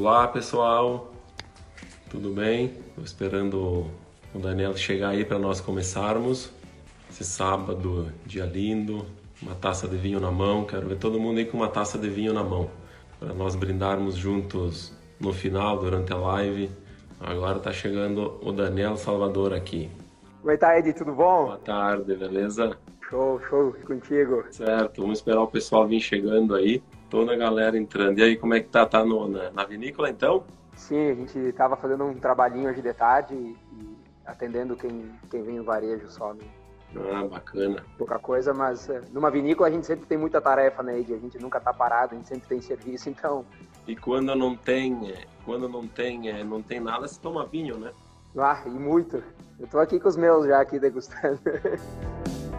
[0.00, 1.12] Olá pessoal,
[2.08, 2.72] tudo bem?
[2.88, 3.86] Estou esperando
[4.34, 6.50] o Daniel chegar aí para nós começarmos.
[7.10, 9.04] Esse sábado, dia lindo,
[9.42, 10.64] uma taça de vinho na mão.
[10.64, 12.70] Quero ver todo mundo aí com uma taça de vinho na mão
[13.18, 14.90] para nós brindarmos juntos
[15.20, 16.70] no final, durante a live.
[17.20, 19.90] Agora está chegando o Daniel Salvador aqui.
[20.40, 20.94] Como é tá, Ed?
[20.94, 21.44] Tudo bom?
[21.44, 22.74] Boa tarde, beleza?
[23.10, 24.46] Show, show, contigo.
[24.50, 26.82] Certo, vamos esperar o pessoal vir chegando aí.
[27.10, 28.18] Toda a galera entrando.
[28.18, 28.86] E aí, como é que tá?
[28.86, 30.44] Tá no, na, na vinícola então?
[30.76, 35.42] Sim, a gente estava fazendo um trabalhinho hoje de tarde e, e atendendo quem, quem
[35.42, 36.32] vem no varejo só.
[36.32, 36.42] Né?
[37.12, 37.84] Ah, bacana.
[37.98, 41.12] Pouca coisa, mas é, numa vinícola a gente sempre tem muita tarefa, né, Ed?
[41.12, 43.44] A gente nunca tá parado, a gente sempre tem serviço, então...
[43.86, 47.76] E quando não tem, é, quando não tem, é, não tem nada, se toma vinho,
[47.76, 47.92] né?
[48.36, 49.22] Ah, e muito.
[49.58, 51.40] Eu tô aqui com os meus já aqui degustando.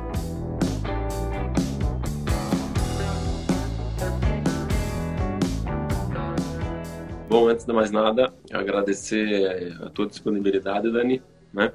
[7.31, 11.71] Bom, antes de mais nada, agradecer a tua disponibilidade, Dani, né?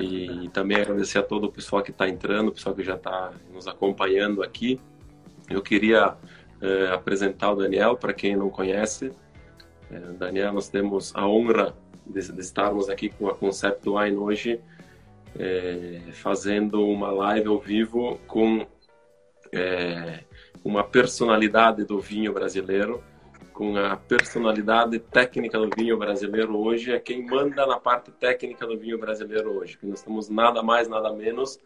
[0.00, 3.34] E também agradecer a todo o pessoal que está entrando, o pessoal que já está
[3.52, 4.80] nos acompanhando aqui.
[5.50, 6.16] Eu queria
[6.62, 9.12] é, apresentar o Daniel, para quem não conhece.
[9.90, 11.74] É, Daniel, nós temos a honra
[12.06, 14.58] de, de, estarmos aqui com a Concept Wine hoje,
[16.14, 18.66] fazendo uma live ao vivo com
[20.64, 23.02] uma personalidade do vinho brasileiro,
[23.52, 28.78] com a personalidade técnica do vinho brasileiro hoje, é quem manda na parte técnica do
[28.78, 29.78] vinho brasileiro hoje.
[29.82, 31.60] Nós estamos nada mais, nada menos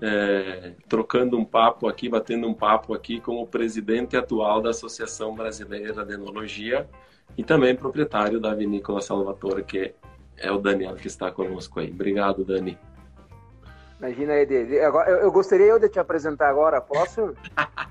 [0.00, 5.34] é, trocando um papo aqui, batendo um papo aqui com o presidente atual da Associação
[5.34, 6.88] Brasileira de Enologia
[7.36, 9.94] e também proprietário da Vinícola Salvatore, que
[10.36, 11.90] é o Daniel que está conosco aí.
[11.90, 12.78] Obrigado, Dani.
[13.98, 17.34] Imagina aí, eu, eu gostaria de te apresentar agora, posso?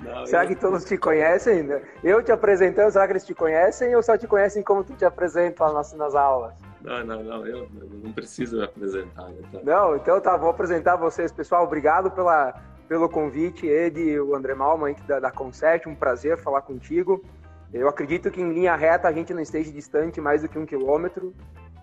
[0.00, 0.48] Não, será eu...
[0.48, 1.66] que todos te conhecem?
[2.02, 5.04] Eu te apresentando, será que eles te conhecem ou só te conhecem como tu te
[5.04, 6.54] apresenta nas, nas aulas?
[6.82, 7.68] Não, não, não, eu
[8.04, 9.28] não preciso me apresentar.
[9.30, 9.60] Então.
[9.64, 11.64] Não, então tá, vou apresentar vocês, pessoal.
[11.64, 12.54] Obrigado pela,
[12.88, 17.24] pelo convite, Ed, o André Malman da, da Concept, um prazer falar contigo.
[17.72, 20.64] Eu acredito que em linha reta a gente não esteja distante mais do que um
[20.64, 21.34] quilômetro,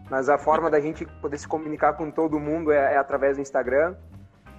[0.10, 3.42] mas a forma da gente poder se comunicar com todo mundo é, é através do
[3.42, 3.96] Instagram.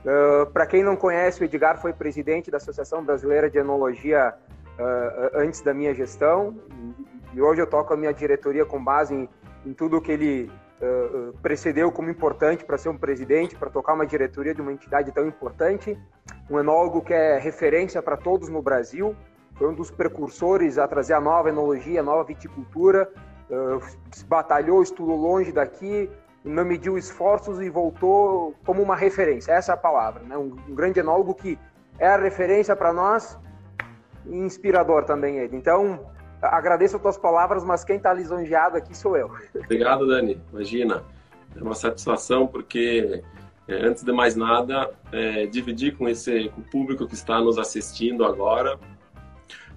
[0.04, 4.34] Uh, Para quem não conhece, o Edgar foi presidente da Associação Brasileira de Enologia
[4.78, 6.54] uh, antes da minha gestão.
[7.32, 9.28] E hoje eu toco a minha diretoria com base em,
[9.64, 10.50] em tudo que ele
[10.80, 15.10] uh, precedeu como importante para ser um presidente, para tocar uma diretoria de uma entidade
[15.10, 15.98] tão importante.
[16.50, 19.16] Um enólogo que é referência para todos no Brasil,
[19.54, 23.08] foi um dos precursores a trazer a nova enologia, a nova viticultura,
[24.26, 26.10] batalhou, estudou longe daqui,
[26.44, 29.52] não mediu esforços e voltou como uma referência.
[29.52, 30.36] Essa é a palavra, né?
[30.36, 31.58] Um, um grande enólogo que
[31.98, 33.38] é a referência para nós
[34.26, 35.56] e inspirador também ele.
[35.56, 36.06] Então,
[36.42, 39.32] agradeço as tuas palavras, mas quem está lisonjeado aqui sou eu.
[39.56, 40.40] Obrigado, Dani.
[40.52, 41.02] Imagina,
[41.56, 43.22] é uma satisfação porque
[43.66, 47.58] é, antes de mais nada, é, dividir com esse com o público que está nos
[47.58, 48.78] assistindo agora.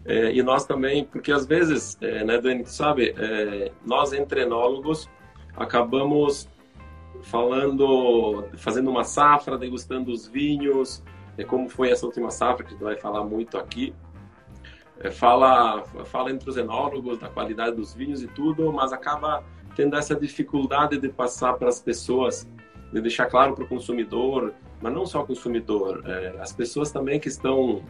[0.05, 5.09] É, e nós também, porque às vezes, é, né, Dani, sabe, é, nós entre enólogos
[5.55, 6.47] acabamos
[7.23, 11.03] falando, fazendo uma safra, degustando os vinhos,
[11.37, 13.93] é como foi essa última safra que a gente vai falar muito aqui.
[14.99, 19.43] É, fala, fala entre os enólogos da qualidade dos vinhos e tudo, mas acaba
[19.75, 22.47] tendo essa dificuldade de passar para as pessoas,
[22.91, 27.19] de deixar claro para o consumidor, mas não só o consumidor, é, as pessoas também
[27.19, 27.83] que estão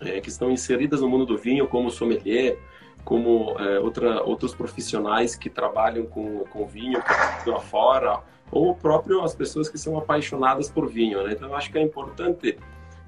[0.00, 2.58] é, que estão inseridas no mundo do vinho, como sommelier,
[3.04, 7.02] como é, outra, outros profissionais que trabalham com, com vinho,
[7.46, 8.20] lá fora,
[8.50, 11.22] ou próprio as pessoas que são apaixonadas por vinho.
[11.24, 11.32] Né?
[11.32, 12.58] Então, eu acho que é importante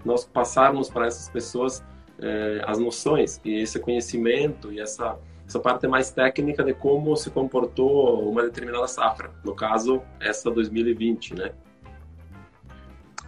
[0.04, 1.84] nós passarmos para essas pessoas
[2.20, 7.30] é, as noções e esse conhecimento e essa essa parte mais técnica de como se
[7.30, 11.53] comportou uma determinada safra, no caso essa 2020, né?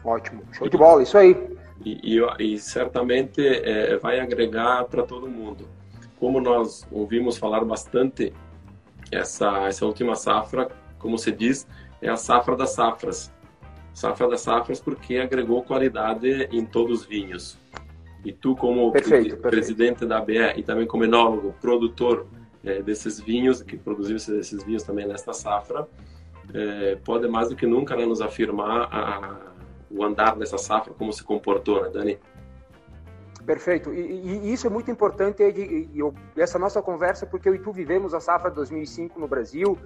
[0.02, 1.36] Ótimo, show de bola, isso aí.
[1.84, 5.78] E, e, e certamente é, vai agregar para todo mundo
[6.18, 8.32] como nós ouvimos falar bastante,
[9.10, 10.68] essa, essa última safra,
[10.98, 11.66] como se diz,
[12.00, 13.32] é a safra das safras.
[13.92, 17.58] Safra das safras porque agregou qualidade em todos os vinhos.
[18.24, 20.06] E tu, como perfeito, presidente perfeito.
[20.06, 22.26] da BE e também como enólogo, produtor
[22.64, 25.88] é, desses vinhos, que produziu esses vinhos também nesta safra,
[26.52, 29.36] é, pode mais do que nunca né, nos afirmar a,
[29.90, 32.18] o andar dessa safra, como se comportou, né, Dani?
[33.44, 33.92] Perfeito.
[33.94, 37.58] E, e, isso é muito importante, Ed, e eu, essa nossa conversa, porque eu e
[37.58, 39.78] tu vivemos a safra 2005 no Brasil,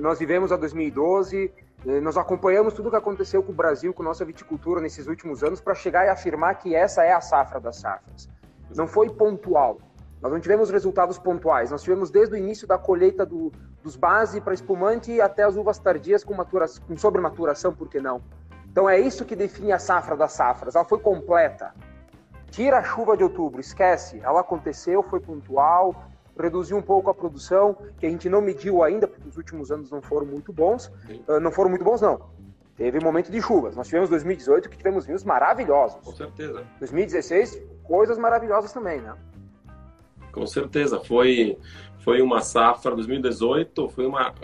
[0.00, 1.52] nós vivemos a 2012,
[1.84, 5.42] uh, nós acompanhamos tudo o que aconteceu com o Brasil, com nossa viticultura nesses últimos
[5.42, 8.28] anos, para chegar e afirmar que essa é a safra das safras.
[8.74, 9.78] Não foi pontual.
[10.22, 13.50] Nós não tivemos resultados pontuais, nós tivemos desde o início da colheita do,
[13.82, 18.20] dos base para espumante até as uvas tardias com, maturação, com sobrematuração, por que não?
[18.70, 21.74] Então é isso que define a safra das safras, ela foi completa.
[22.50, 26.09] Tira a chuva de outubro, esquece, ela aconteceu, foi pontual,
[26.40, 29.90] reduziu um pouco a produção, que a gente não mediu ainda, porque os últimos anos
[29.90, 30.90] não foram muito bons.
[31.28, 32.20] Uh, não foram muito bons, não.
[32.76, 33.76] Teve momento de chuvas.
[33.76, 35.98] Nós tivemos 2018 que tivemos vinhos maravilhosos.
[36.02, 36.64] Com certeza.
[36.78, 39.14] 2016, coisas maravilhosas também, né?
[40.32, 40.98] Com certeza.
[41.00, 41.58] Foi,
[41.98, 44.34] foi uma safra 2018, foi uma.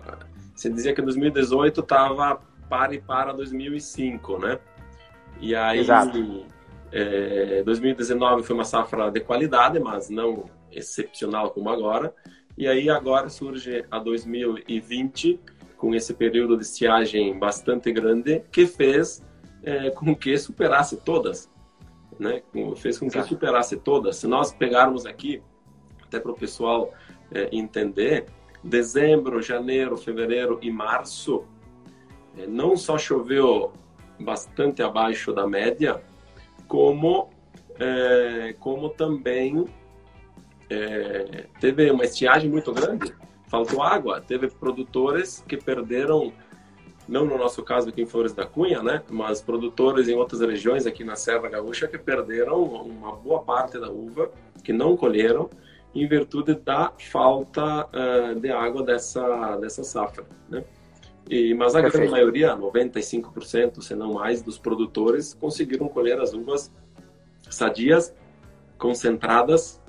[0.54, 4.58] Você dizia que 2018 estava para e para 2005, né?
[5.40, 6.44] E aí, Exato.
[6.93, 10.44] É, 2019 foi uma safra de qualidade, mas não
[10.76, 12.14] excepcional como agora.
[12.56, 15.40] E aí agora surge a 2020
[15.76, 19.23] com esse período de estiagem bastante grande que fez
[19.62, 21.50] é, com que superasse todas,
[22.19, 22.43] né?
[22.76, 23.34] Fez com que Exato.
[23.34, 24.17] superasse todas.
[24.17, 25.43] Se nós pegarmos aqui,
[26.02, 26.93] até para o pessoal
[27.32, 28.26] é, entender,
[28.62, 31.44] dezembro, janeiro, fevereiro e março,
[32.38, 33.72] é, não só choveu
[34.19, 36.02] bastante abaixo da média,
[36.67, 37.29] como
[37.79, 39.67] é, como também
[40.70, 43.14] é, teve uma estiagem muito grande,
[43.48, 46.32] faltou água, teve produtores que perderam,
[47.08, 50.86] não no nosso caso aqui em Flores da Cunha, né, mas produtores em outras regiões
[50.86, 54.30] aqui na Serra Gaúcha que perderam uma boa parte da uva,
[54.64, 55.48] que não colheram,
[55.94, 60.62] em virtude da falta uh, de água dessa, dessa safra, né?
[61.28, 66.70] E, mas a grande maioria, 95%, se não mais, dos produtores conseguiram colher as uvas
[67.50, 68.14] sadias,
[68.78, 69.80] concentradas,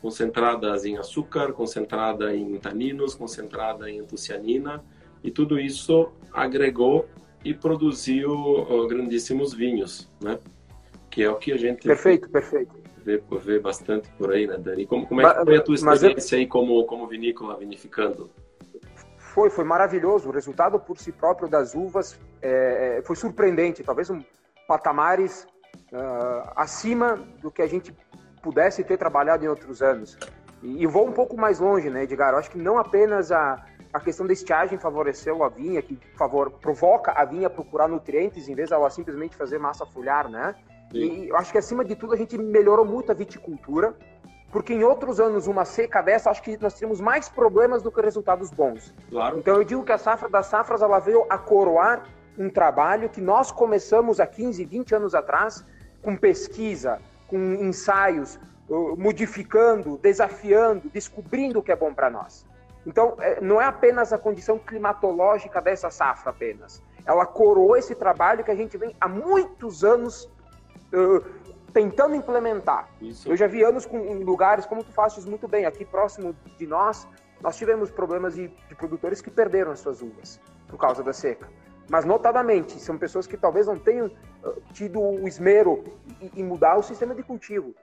[0.00, 4.84] concentradas em açúcar, concentrada em taninos, concentrada em antocianina,
[5.22, 7.06] e tudo isso agregou
[7.44, 10.38] e produziu grandíssimos vinhos, né?
[11.10, 12.76] Que é o que a gente perfeito, perfeito.
[12.98, 14.86] Vê, vê bastante por aí, né, Dani?
[14.86, 16.40] Como, como é que foi a tua experiência eu...
[16.40, 18.30] aí como, como vinícola, vinificando?
[19.16, 20.28] Foi, foi maravilhoso.
[20.28, 23.82] O resultado por si próprio das uvas é, é foi surpreendente.
[23.82, 24.22] Talvez um
[24.66, 25.46] patamares
[25.92, 27.94] uh, acima do que a gente
[28.42, 30.16] pudesse ter trabalhado em outros anos.
[30.62, 32.32] E, e vou um pouco mais longe, né, Edgar?
[32.32, 36.50] Eu acho que não apenas a, a questão da estiagem favoreceu a vinha, que favor,
[36.50, 40.54] provoca a vinha a procurar nutrientes em vez de ela simplesmente fazer massa folhar, né?
[40.90, 40.98] Sim.
[40.98, 43.94] E eu acho que acima de tudo a gente melhorou muito a viticultura,
[44.50, 48.00] porque em outros anos uma seca dessa, acho que nós tínhamos mais problemas do que
[48.00, 48.94] resultados bons.
[49.10, 49.38] Claro.
[49.38, 52.04] Então eu digo que a safra das safras ela veio a coroar
[52.38, 55.64] um trabalho que nós começamos há 15, 20 anos atrás,
[56.00, 58.40] com pesquisa, com ensaios,
[58.96, 62.44] modificando, desafiando, descobrindo o que é bom para nós.
[62.86, 66.82] Então, é, não é apenas a condição climatológica dessa safra apenas.
[67.04, 70.24] Ela coroou esse trabalho que a gente vem há muitos anos
[70.92, 71.24] uh,
[71.72, 72.88] tentando implementar.
[73.00, 73.28] Isso.
[73.28, 76.66] Eu já vi anos com, em lugares, como tu fazes muito bem, aqui próximo de
[76.66, 77.06] nós,
[77.40, 81.48] nós tivemos problemas de, de produtores que perderam as suas uvas por causa da seca
[81.88, 84.10] mas notadamente são pessoas que talvez não tenham
[84.72, 85.84] tido o esmero
[86.34, 87.74] em mudar o sistema de cultivo.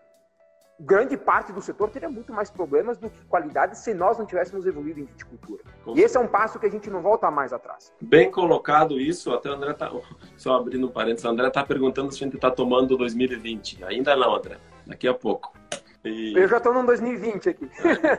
[0.77, 4.65] Grande parte do setor teria muito mais problemas do que qualidade se nós não tivéssemos
[4.65, 5.63] evoluído em viticultura.
[5.85, 7.93] Com e esse é um passo que a gente não volta mais atrás.
[8.01, 9.89] Bem colocado isso, até o André tá,
[10.35, 13.85] só abrindo um parênteses, o André está perguntando se a gente está tomando 2020.
[13.85, 15.53] Ainda não, André, daqui a pouco.
[16.03, 16.37] E...
[16.37, 17.69] Eu já estou no 2020 aqui.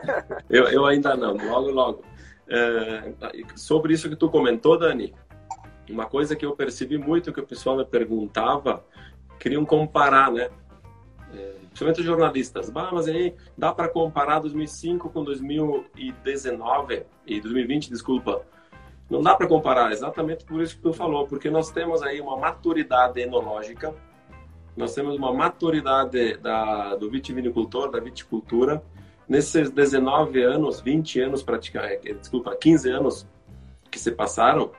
[0.49, 2.03] eu, eu ainda não, logo, logo.
[2.49, 3.13] É,
[3.55, 5.13] sobre isso que tu comentou, Dani,
[5.89, 8.83] uma coisa que eu percebi muito que o pessoal me perguntava,
[9.39, 10.49] queriam comparar, né?
[11.33, 12.69] É, principalmente os jornalistas.
[12.69, 18.41] Bah, mas aí dá para comparar 2005 com 2019 e 2020, desculpa.
[19.09, 22.35] Não dá para comparar, exatamente por isso que tu falou, porque nós temos aí uma
[22.37, 23.95] maturidade enológica,
[24.75, 28.83] nós temos uma maturidade da, do vitivinicultor, da viticultura.
[29.27, 33.27] Nesses 19 anos, 20 anos praticamente, desculpa, 15 anos
[33.89, 34.71] que se passaram,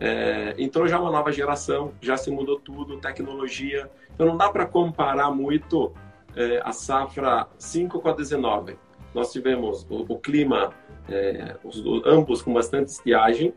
[0.00, 3.90] é, entrou já uma nova geração, já se mudou tudo, tecnologia.
[4.14, 5.92] Então não dá para comparar muito
[6.34, 8.76] é, a safra 5 com a 19.
[9.14, 10.72] Nós tivemos o, o clima,
[11.08, 13.54] é, os, ambos com bastante estiagem,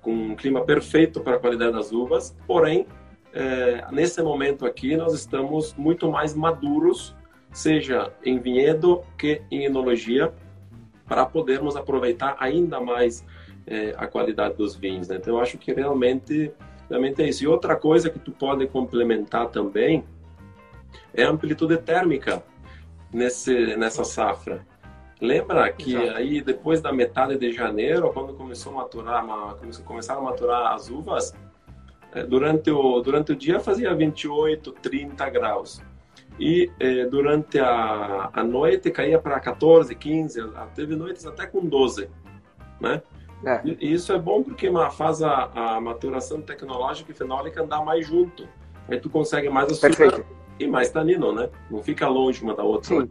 [0.00, 2.86] com um clima perfeito para a qualidade das uvas, porém,
[3.32, 7.14] é, nesse momento aqui, nós estamos muito mais maduros,
[7.52, 10.32] seja em vinhedo que em enologia,
[11.06, 13.24] para podermos aproveitar ainda mais
[13.66, 15.08] é, a qualidade dos vinhos.
[15.08, 15.16] Né?
[15.16, 16.52] Então, eu acho que realmente,
[16.88, 17.44] realmente é isso.
[17.44, 20.04] E outra coisa que tu pode complementar também
[21.14, 22.42] é a amplitude térmica
[23.12, 24.66] nesse, nessa safra.
[25.20, 26.16] Lembra que Exato.
[26.16, 30.90] aí depois da metade de janeiro, quando começou a maturar, uma, começaram a maturar as
[30.90, 31.32] uvas,
[32.12, 35.80] é, durante o, durante o dia fazia 28, 30 graus.
[36.40, 40.40] e eh, durante a, a noite caía para 14, 15,
[40.74, 42.08] teve noites até com 12,
[42.80, 43.02] né?
[43.44, 43.60] É.
[43.64, 48.48] E isso é bom porque faz a, a, maturação tecnológica e fenólica andar mais junto.
[48.88, 50.24] Aí tu consegue mais açúcar
[50.58, 51.48] e mais tanino, né?
[51.70, 52.88] Não fica longe uma da outra.
[52.88, 53.08] Sim.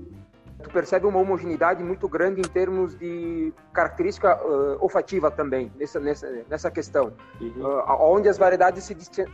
[0.61, 6.29] Tu percebe uma homogeneidade muito grande em termos de característica uh, olfativa também, nessa, nessa,
[6.47, 7.13] nessa questão.
[7.39, 7.63] Uhum.
[7.63, 9.25] Uh, onde as variedades se, se,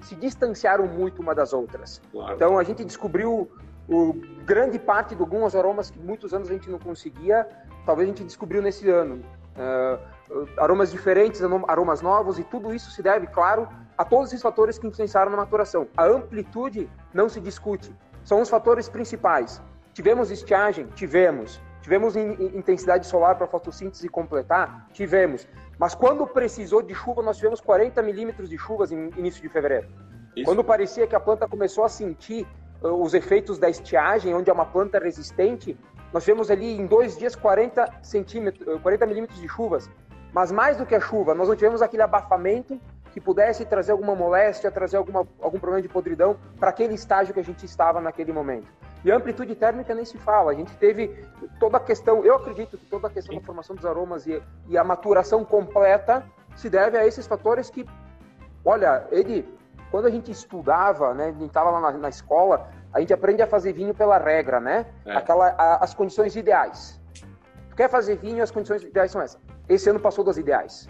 [0.00, 2.02] se, distanciaram muito uma das outras.
[2.10, 2.34] Claro.
[2.34, 3.48] Então a gente descobriu
[3.88, 7.46] o, grande parte de alguns aromas que muitos anos a gente não conseguia,
[7.86, 9.22] talvez a gente descobriu nesse ano.
[9.56, 14.78] Uh, aromas diferentes, aromas novos, e tudo isso se deve, claro, a todos esses fatores
[14.78, 15.86] que influenciaram na maturação.
[15.96, 17.94] A amplitude não se discute,
[18.24, 19.62] são os fatores principais.
[19.92, 20.86] Tivemos estiagem?
[20.94, 21.60] Tivemos.
[21.82, 24.86] Tivemos intensidade solar para fotossíntese completar?
[24.92, 25.46] Tivemos.
[25.78, 29.88] Mas quando precisou de chuva, nós tivemos 40 milímetros de chuvas em início de fevereiro.
[30.36, 30.46] Isso.
[30.46, 32.46] Quando parecia que a planta começou a sentir
[32.80, 35.76] uh, os efeitos da estiagem, onde é uma planta resistente,
[36.12, 39.88] nós tivemos ali em dois dias 40, centímetros, 40 uh, milímetros de chuvas.
[40.32, 42.80] Mas mais do que a chuva, nós não tivemos aquele abafamento
[43.12, 47.40] que pudesse trazer alguma moléstia, trazer alguma, algum problema de podridão para aquele estágio que
[47.40, 48.66] a gente estava naquele momento.
[49.04, 50.52] E a amplitude térmica nem se fala.
[50.52, 51.08] A gente teve
[51.58, 54.78] toda a questão, eu acredito que toda a questão da formação dos aromas e, e
[54.78, 56.24] a maturação completa
[56.56, 57.84] se deve a esses fatores que,
[58.64, 59.46] olha, ele,
[59.90, 63.42] quando a gente estudava, né, a gente estava lá na, na, escola, a gente aprende
[63.42, 64.86] a fazer vinho pela regra, né?
[65.04, 65.16] É.
[65.16, 67.00] Aquela, a, as condições ideais.
[67.70, 69.40] Tu quer fazer vinho, as condições ideais são essas.
[69.68, 70.88] Esse ano passou das ideais.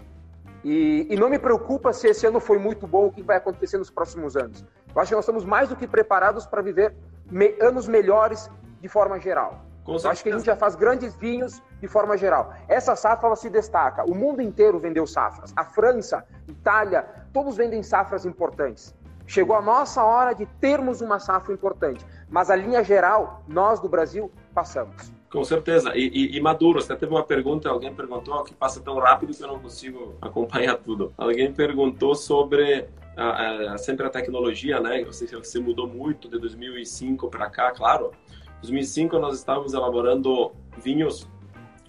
[0.63, 3.77] E, e, não me preocupa se esse ano foi muito bom, o que vai acontecer
[3.77, 4.65] nos próximos anos.
[4.93, 6.95] Eu acho que nós estamos mais do que preparados para viver
[7.29, 9.65] me, anos melhores de forma geral.
[10.05, 12.53] Acho que a gente já faz grandes vinhos de forma geral.
[12.69, 14.05] Essa safra ela se destaca.
[14.05, 15.51] O mundo inteiro vendeu safras.
[15.57, 18.95] A França, Itália, todos vendem safras importantes.
[19.33, 22.05] Chegou a nossa hora de termos uma safra importante.
[22.29, 25.11] Mas a linha geral, nós do Brasil, passamos.
[25.31, 25.91] Com certeza.
[25.95, 29.43] E, e, e maduro, você teve uma pergunta, alguém perguntou que passa tão rápido que
[29.43, 31.11] eu não consigo acompanhar tudo.
[31.17, 32.87] Alguém perguntou sobre
[33.17, 35.03] a, a, sempre a tecnologia, né?
[35.03, 38.11] Você, você mudou muito de 2005 para cá, claro.
[38.59, 41.27] Em 2005 nós estávamos elaborando vinhos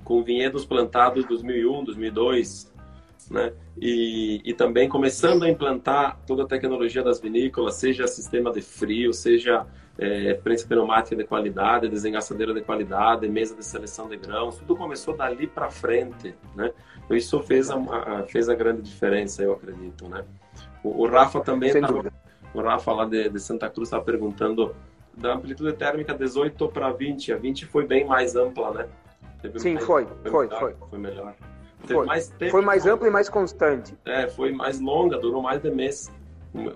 [0.02, 2.73] com vinhedos plantados em 2001, 2002,
[3.30, 3.52] né?
[3.80, 9.12] E, e também começando a implantar toda a tecnologia das vinícolas, seja sistema de frio,
[9.12, 9.66] seja
[9.98, 15.16] é, prensa pneumática de qualidade, desengaçadeira de qualidade, mesa de seleção de grãos, tudo começou
[15.16, 16.72] dali para frente, né?
[17.04, 20.24] Então isso fez a, a, fez a grande diferença, eu acredito, né?
[20.82, 22.12] O, o Rafa também, tava,
[22.52, 24.74] o Rafa lá de, de Santa Cruz estava perguntando
[25.16, 28.88] da amplitude térmica 18 para 20, a 20 foi bem mais ampla, né?
[29.40, 30.74] Teve Sim, mais, foi, foi, melhor, foi.
[30.90, 31.34] Foi melhor.
[31.86, 33.96] Foi mais, tempo, foi mais ampla e mais constante.
[34.04, 36.10] É, foi mais longa, durou mais de mês.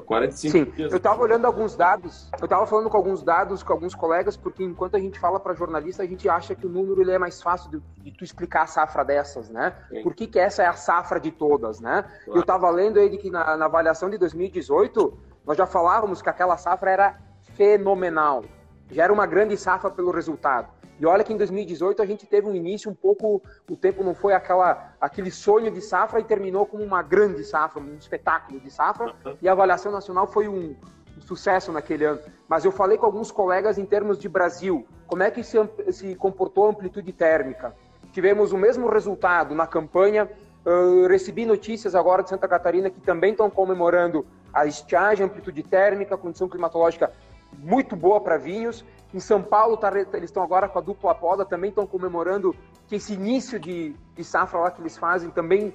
[0.07, 0.91] 45 Sim, dias.
[0.91, 4.65] eu estava olhando alguns dados, eu estava falando com alguns dados com alguns colegas, porque
[4.65, 7.41] enquanto a gente fala para jornalista, a gente acha que o número ele é mais
[7.41, 9.73] fácil de, de tu explicar a safra dessas, né?
[9.89, 10.03] Sim.
[10.03, 12.05] Por que, que essa é a safra de todas, né?
[12.25, 12.39] Claro.
[12.39, 16.57] Eu estava lendo aí que na, na avaliação de 2018, nós já falávamos que aquela
[16.57, 17.19] safra era
[17.55, 18.45] fenomenal.
[18.91, 20.69] Já era uma grande safra pelo resultado.
[21.01, 23.41] E olha que em 2018 a gente teve um início um pouco,
[23.71, 27.81] o tempo não foi aquela, aquele sonho de safra e terminou como uma grande safra,
[27.81, 29.15] um espetáculo de safra.
[29.41, 30.75] E a avaliação nacional foi um,
[31.17, 32.21] um sucesso naquele ano.
[32.49, 35.57] Mas eu falei com alguns colegas em termos de Brasil, como é que se,
[35.93, 37.75] se comportou a amplitude térmica?
[38.13, 40.29] Tivemos o mesmo resultado na campanha.
[40.65, 46.17] Eu recebi notícias agora de Santa Catarina que também estão comemorando a estiagem, amplitude térmica,
[46.17, 47.13] condição climatológica
[47.57, 48.85] muito boa para vinhos.
[49.13, 52.55] Em São Paulo, tá, eles estão agora com a dupla poda, também estão comemorando
[52.87, 55.73] que esse início de, de safra lá que eles fazem também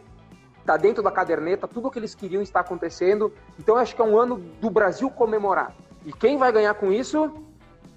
[0.59, 3.33] está dentro da caderneta, tudo o que eles queriam está acontecendo.
[3.59, 5.75] Então, acho que é um ano do Brasil comemorar.
[6.05, 7.31] E quem vai ganhar com isso?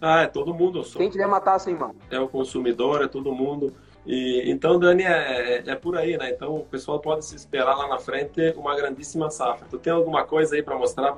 [0.01, 0.83] Ah, é todo mundo.
[0.85, 0.99] Só.
[0.99, 1.95] Quem quiser matar sem mão.
[2.11, 3.73] É o consumidor, é todo mundo.
[4.05, 6.31] E, então, Dani, é, é, é, por aí, né?
[6.31, 9.67] Então, o pessoal pode se esperar lá na frente uma grandíssima safra.
[9.69, 11.13] Tu tem alguma coisa aí para mostrar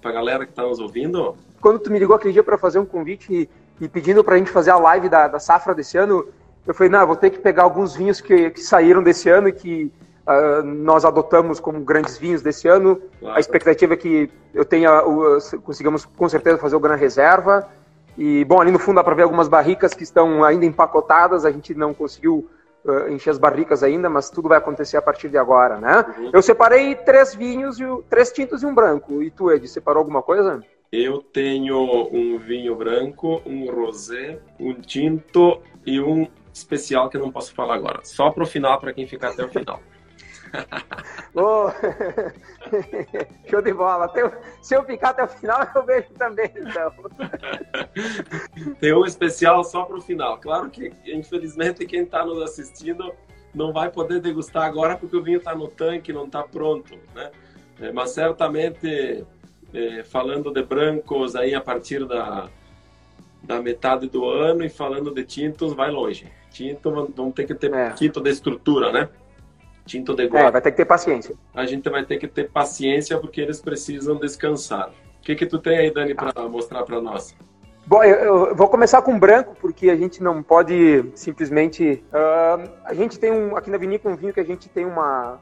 [0.00, 1.36] para a galera que está nos ouvindo?
[1.60, 4.38] Quando tu me ligou aquele dia para fazer um convite e, e pedindo para a
[4.38, 6.26] gente fazer a live da, da, safra desse ano,
[6.66, 9.52] eu falei, não, vou ter que pegar alguns vinhos que, que saíram desse ano e
[9.52, 9.92] que
[10.26, 13.00] uh, nós adotamos como grandes vinhos desse ano.
[13.20, 13.36] Claro.
[13.36, 17.68] A expectativa é que eu tenha, uh, consigamos com certeza fazer o Gran Reserva.
[18.16, 21.50] E, bom, ali no fundo dá para ver algumas barricas que estão ainda empacotadas, a
[21.50, 22.50] gente não conseguiu
[22.84, 26.04] uh, encher as barricas ainda, mas tudo vai acontecer a partir de agora, né?
[26.18, 26.30] Uhum.
[26.32, 27.78] Eu separei três vinhos,
[28.10, 29.22] três tintos e um branco.
[29.22, 30.62] E tu, Ed, separou alguma coisa?
[30.90, 37.30] Eu tenho um vinho branco, um rosé, um tinto e um especial que eu não
[37.30, 38.00] posso falar agora.
[38.04, 39.80] Só para o final, para quem ficar até o final.
[41.34, 41.68] oh.
[43.50, 44.10] Show de bola.
[44.62, 46.92] Se eu ficar até o final, eu vejo também, então.
[48.80, 50.38] Tem um especial só para o final.
[50.38, 53.12] Claro que, infelizmente, quem está nos assistindo
[53.54, 57.30] não vai poder degustar agora porque o vinho está no tanque, não está pronto, né?
[57.80, 59.24] É, mas certamente,
[59.72, 62.48] é, falando de brancos aí a partir da,
[63.42, 66.30] da metade do ano e falando de tintos, vai longe.
[66.50, 67.90] Tinto, vamos ter que ter é.
[67.90, 69.08] tinto de estrutura, né?
[69.84, 71.34] Tinto de É, vai ter que ter paciência.
[71.54, 74.90] A gente vai ter que ter paciência porque eles precisam descansar.
[75.18, 77.34] O que que tu tem aí, Dani, para mostrar para nós?
[77.86, 82.04] Bom, eu, eu, vou começar com branco, porque a gente não pode simplesmente.
[82.12, 85.40] Uh, a gente tem um, aqui na vinícola um vinho que a gente tem uma,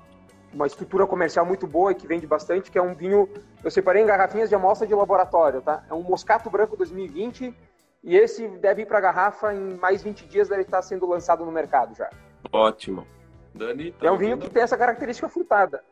[0.53, 3.29] uma estrutura comercial muito boa e que vende bastante, que é um vinho.
[3.63, 5.85] Eu separei em garrafinhas de amostra de laboratório, tá?
[5.89, 7.55] É um Moscato Branco 2020
[8.03, 11.45] e esse deve ir para a garrafa em mais 20 dias, deve estar sendo lançado
[11.45, 12.09] no mercado já.
[12.53, 13.07] Ótimo.
[13.55, 14.49] Dani, tá é um vinho ouvindo?
[14.49, 15.83] que tem essa característica frutada.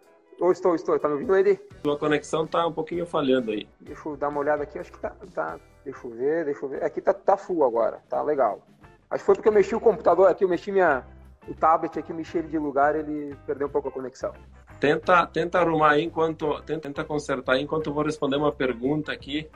[0.40, 0.98] Ou estou, estou.
[0.98, 1.60] Tá me ouvindo, Edi?
[1.82, 3.68] Sua conexão tá um pouquinho falhando aí.
[3.80, 5.12] Deixa eu dar uma olhada aqui, acho que tá.
[5.32, 6.84] tá deixa eu ver, deixa eu ver.
[6.84, 8.60] Aqui tá, tá full agora, tá legal.
[9.10, 11.04] Acho que foi porque eu mexi o computador aqui, eu mexi minha,
[11.48, 14.32] o tablet aqui, mexi ele de lugar, ele perdeu um pouco a conexão.
[14.80, 16.60] Tenta, tenta arrumar aí enquanto.
[16.62, 19.48] Tenta, tenta consertar aí enquanto eu vou responder uma pergunta aqui.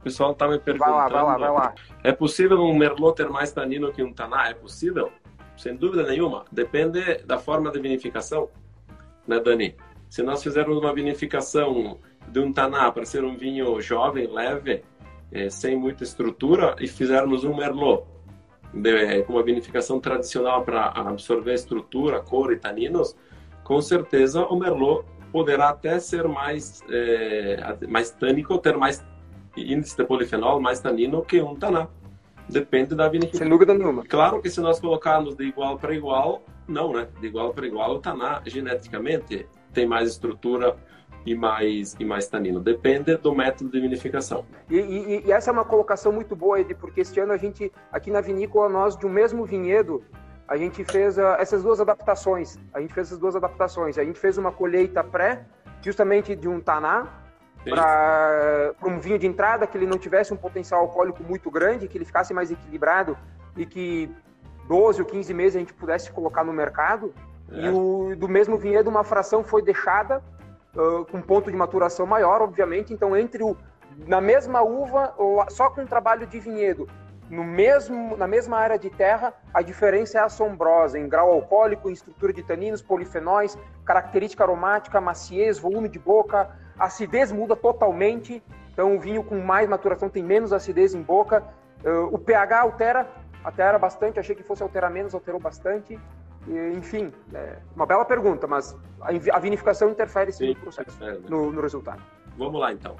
[0.00, 0.92] O pessoal tá me perguntando.
[0.92, 1.74] Vai lá, vai lá, vai lá.
[2.02, 4.48] É possível um Merlot ter mais tanino que um Taná?
[4.48, 5.10] É possível?
[5.56, 6.44] Sem dúvida nenhuma.
[6.52, 8.48] Depende da forma de vinificação,
[9.26, 9.74] né, Dani?
[10.08, 14.84] Se nós fizermos uma vinificação de um Taná para ser um vinho jovem, leve,
[15.32, 18.04] é, sem muita estrutura, e fizermos um Merlot
[18.76, 23.16] de, com uma vinificação tradicional para absorver estrutura, cor e taninos,
[23.64, 29.04] com certeza o Merlot poderá até ser mais, é, mais tânico, ter mais
[29.56, 31.88] índice de polifenol, mais tanino que um Taná.
[32.48, 33.40] Depende da vinificação.
[33.40, 34.04] Sem dúvida nenhuma.
[34.04, 37.08] Claro que se nós colocarmos de igual para igual, não, né?
[37.20, 40.76] De igual para igual, o Taná geneticamente tem mais estrutura
[41.26, 42.60] e mais, e mais tanino.
[42.60, 44.46] Depende do método de vinificação.
[44.70, 47.72] E, e, e, essa é uma colocação muito boa, Ed, porque este ano a gente,
[47.90, 50.04] aqui na vinícola, nós, de um mesmo vinhedo,
[50.46, 52.56] a gente fez uh, essas duas adaptações.
[52.72, 53.98] A gente fez essas duas adaptações.
[53.98, 55.44] A gente fez uma colheita pré,
[55.82, 57.08] justamente de um taná,
[57.68, 61.98] para um vinho de entrada que ele não tivesse um potencial alcoólico muito grande, que
[61.98, 63.18] ele ficasse mais equilibrado
[63.56, 64.08] e que
[64.68, 67.12] 12 ou 15 meses a gente pudesse colocar no mercado.
[67.50, 67.66] É.
[67.66, 70.22] E o, do mesmo vinhedo, uma fração foi deixada
[71.10, 72.92] com ponto de maturação maior, obviamente.
[72.92, 73.56] Então, entre o
[74.06, 75.14] na mesma uva,
[75.48, 76.86] só com trabalho de vinhedo,
[77.30, 81.92] no mesmo, na mesma área de terra, a diferença é assombrosa em grau alcoólico, em
[81.92, 88.42] estrutura de taninos, polifenóis, característica aromática, maciez, volume de boca, acidez muda totalmente.
[88.72, 91.42] Então, o vinho com mais maturação tem menos acidez em boca.
[92.12, 93.08] O pH altera,
[93.42, 94.20] altera bastante.
[94.20, 95.98] Achei que fosse alterar menos, alterou bastante
[96.48, 101.20] enfim, é uma bela pergunta, mas a vinificação interfere sim, sim no processo, é, né?
[101.28, 102.02] no, no, resultado.
[102.36, 102.94] Vamos lá, então.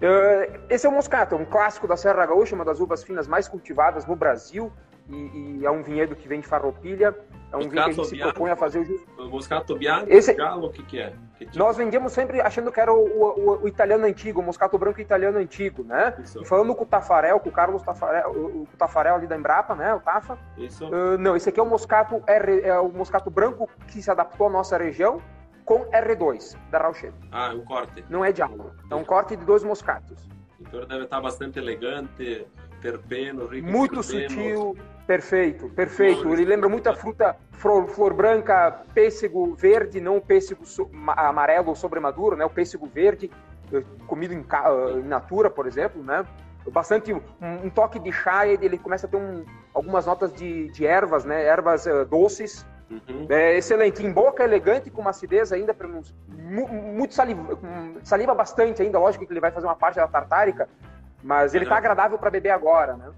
[0.00, 3.46] Uh, esse é o Moscato, um clássico da Serra Gaúcha, uma das uvas finas mais
[3.46, 4.72] cultivadas no Brasil,
[5.08, 7.14] e, e é um vinhedo que vem de farroupilha,
[7.52, 8.86] é um vinho que a gente se propõe a fazer
[9.18, 10.32] o Moscato Bianco, Esse...
[10.32, 11.12] Galo, o que, que é?
[11.36, 11.58] Que tipo?
[11.58, 15.38] Nós vendíamos sempre achando que era o, o, o, italiano antigo, o Moscato Branco italiano
[15.38, 16.14] antigo, né?
[16.22, 16.40] Isso.
[16.40, 19.74] E falando com o Tafarel, com o Carlos Tafarel, o, o Tafarel ali da Embrapa,
[19.74, 19.94] né?
[19.94, 20.38] O Tafa.
[20.56, 20.86] Isso.
[20.86, 24.46] Uh, não, esse aqui é o Moscato R, é o Moscato Branco que se adaptou
[24.46, 25.20] à nossa região
[25.64, 27.12] com R2 da Rauchet.
[27.30, 28.04] Ah, é um corte.
[28.08, 28.72] Não é diálogo.
[28.90, 30.28] É um corte de dois moscatos.
[30.60, 32.46] Então deve estar bastante elegante,
[32.82, 36.28] terpeno, rico Muito sutil, perfeito, perfeito.
[36.32, 41.68] Ele lembra muito a fruta flor, flor, branca, pêssego verde, não o pêssego so, amarelo
[41.68, 42.44] ou sobremaduro, né?
[42.44, 43.30] O pêssego verde,
[43.72, 46.26] eh, comido em, ah, in natura, por exemplo, né?
[46.70, 50.86] Bastante um, um, toque de chá, ele começa a ter um, algumas notas de, de
[50.86, 51.44] ervas, né?
[51.44, 52.66] Ervas uh, doces.
[52.90, 53.26] Uhum.
[53.30, 55.74] É excelente, em boca elegante, com uma acidez ainda,
[56.28, 57.58] muito saliva,
[58.02, 60.68] saliva bastante ainda, lógico que ele vai fazer uma parte da tartárica,
[61.22, 63.10] mas ele está agradável para beber agora, né?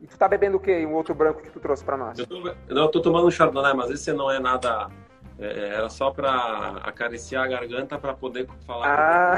[0.00, 0.84] E tu tá bebendo o quê?
[0.86, 2.18] Um outro branco que tu trouxe para nós?
[2.18, 4.88] Eu tô, não, eu tô tomando um Chardonnay, mas esse não é nada...
[5.36, 8.86] É, era só para acariciar a garganta para poder falar.
[8.86, 9.36] Ah,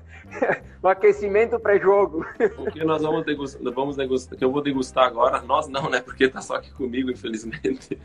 [0.82, 2.24] um aquecimento pré-jogo.
[2.56, 6.00] O que nós vamos degustar, vamos degustar, que eu vou degustar agora, nós não, né?
[6.00, 8.00] Porque tá só aqui comigo, infelizmente.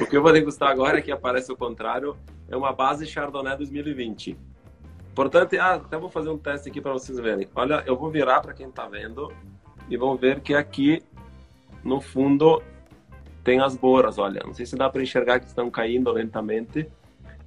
[0.00, 2.16] O que eu vou degustar agora, é que aparece o contrário,
[2.48, 4.38] é uma base Chardonnay 2020.
[5.20, 7.46] Portanto, ah, até vou fazer um teste aqui para vocês verem.
[7.54, 9.30] Olha, eu vou virar para quem está vendo
[9.86, 11.02] e vão ver que aqui
[11.84, 12.62] no fundo
[13.44, 14.40] tem as boras, olha.
[14.46, 16.88] Não sei se dá para enxergar que estão caindo lentamente.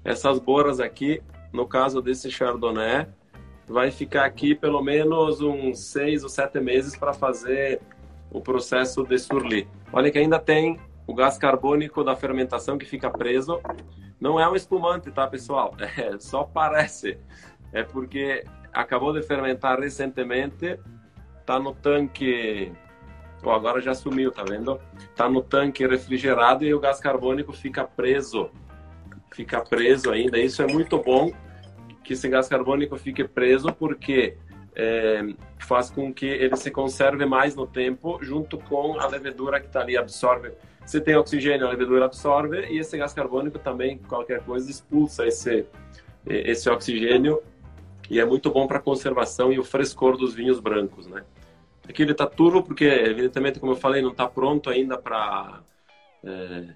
[0.06, 1.20] Essas boras aqui,
[1.52, 3.08] no caso desse Chardonnay,
[3.68, 7.82] vai ficar aqui pelo menos uns seis ou sete meses para fazer
[8.30, 9.68] o processo de surli.
[9.92, 13.60] Olha que ainda tem o gás carbônico da fermentação que fica preso
[14.20, 15.76] Não é um espumante, tá, pessoal?
[15.98, 17.18] É, só parece.
[17.74, 20.80] É porque acabou de fermentar recentemente,
[21.46, 22.72] tá no tanque.
[23.44, 24.80] Oh, agora já sumiu, tá vendo?
[25.16, 28.50] Tá no tanque refrigerado e o gás carbônico fica preso.
[29.34, 30.38] Fica preso ainda.
[30.38, 31.32] Isso é muito bom
[32.04, 34.38] que esse gás carbônico fique preso porque
[34.76, 39.68] é, faz com que ele se conserve mais no tempo junto com a levedura que
[39.68, 40.52] está ali absorve
[40.86, 45.66] você tem oxigênio, a levedura absorve e esse gás carbônico também, qualquer coisa, expulsa esse,
[46.26, 47.42] esse oxigênio
[48.10, 51.24] e é muito bom para a conservação e o frescor dos vinhos brancos, né?
[51.88, 55.62] Aqui ele está turvo porque, evidentemente, como eu falei, não está pronto ainda para
[56.24, 56.68] é,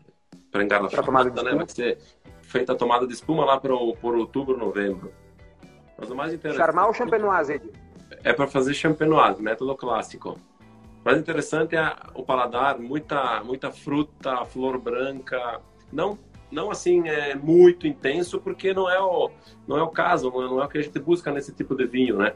[0.52, 1.56] para engarrafar, né?
[1.56, 1.98] Vai ser
[2.42, 5.14] feita a tomada de espuma lá para por outubro, novembro.
[5.98, 6.66] Mas o mais interessante...
[6.66, 7.62] Charmal ou champenoise,
[8.24, 10.40] É para fazer champenoise, método clássico.
[11.04, 15.62] Mas interessante é o paladar, muita muita fruta, flor branca,
[15.92, 16.18] não
[16.52, 19.30] não assim é muito intenso porque não é o
[19.68, 22.18] não é o caso, não é o que a gente busca nesse tipo de vinho,
[22.18, 22.34] né?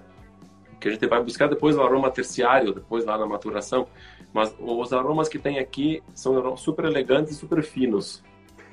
[0.79, 3.87] Que a gente vai buscar depois o aroma terciário, depois lá na maturação,
[4.33, 8.23] mas os aromas que tem aqui são super elegantes super finos.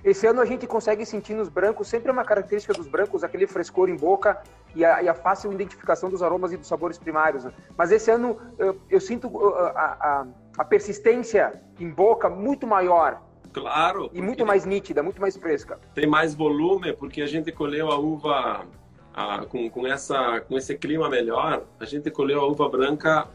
[0.05, 3.47] Esse ano a gente consegue sentir nos brancos, sempre é uma característica dos brancos, aquele
[3.47, 4.41] frescor em boca
[4.75, 7.45] e a, e a fácil identificação dos aromas e dos sabores primários.
[7.45, 7.53] Né?
[7.77, 9.71] Mas esse ano eu, eu sinto uh, a,
[10.01, 10.27] a,
[10.59, 13.21] a, persistência em boca muito maior.
[13.61, 14.11] Claro.
[14.13, 15.79] E muito mais nítida, muito mais fresca.
[15.95, 18.67] Tem mais volume, porque a gente colheu a uva
[19.15, 23.29] a, com, com, essa, com esse clima melhor, a gente colheu a uva branca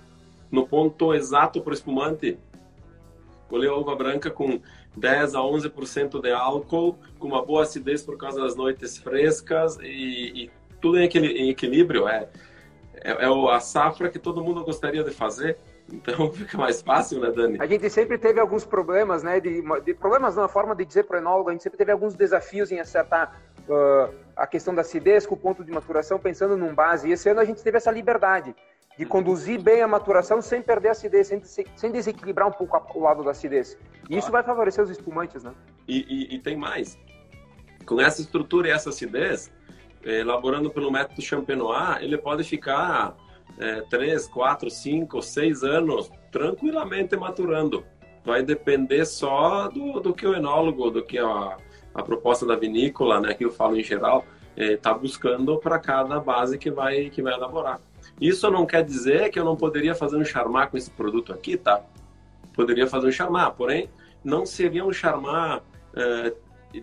[0.49, 2.37] no ponto exato para o espumante.
[3.49, 4.61] Colheu a uva branca com
[4.95, 10.45] 10 a 11% de álcool, com uma boa acidez por causa das noites frescas e,
[10.45, 12.07] e tudo em, em equilíbrio.
[12.07, 12.29] É,
[12.95, 15.57] é, é, a safra que todo mundo gostaria de fazer.
[15.91, 17.57] Então fica mais fácil, né, Dani?
[17.59, 19.39] A gente sempre teve alguns problemas, né?
[19.39, 22.15] De, de problemas na forma de dizer para o enólogo, a gente sempre teve alguns
[22.15, 26.73] desafios em acertar uh, a questão da acidez com o ponto de maturação, pensando num
[26.73, 27.09] base.
[27.09, 28.55] E esse ano a gente teve essa liberdade
[28.97, 31.41] de conduzir bem a maturação sem perder a acidez, sem,
[31.75, 33.77] sem desequilibrar um pouco o lado da acidez.
[34.09, 35.51] E isso vai favorecer os espumantes, né?
[35.87, 36.97] E, e, e tem mais.
[37.85, 39.51] Com essa estrutura e essa acidez,
[40.03, 43.15] eh, elaborando pelo método Champenois, ele pode ficar
[43.57, 47.85] é, 3, 4, 5, 6 anos tranquilamente maturando.
[48.25, 51.57] Vai depender só do, do que o enólogo, do que a,
[51.93, 56.19] a proposta da vinícola, né, que eu falo em geral, está eh, buscando para cada
[56.19, 57.79] base que vai, que vai elaborar.
[58.19, 61.57] Isso não quer dizer que eu não poderia fazer um charmar com esse produto aqui,
[61.57, 61.81] tá?
[62.53, 63.89] Poderia fazer um charmar, porém,
[64.23, 65.63] não seria um charmar
[65.95, 66.33] é,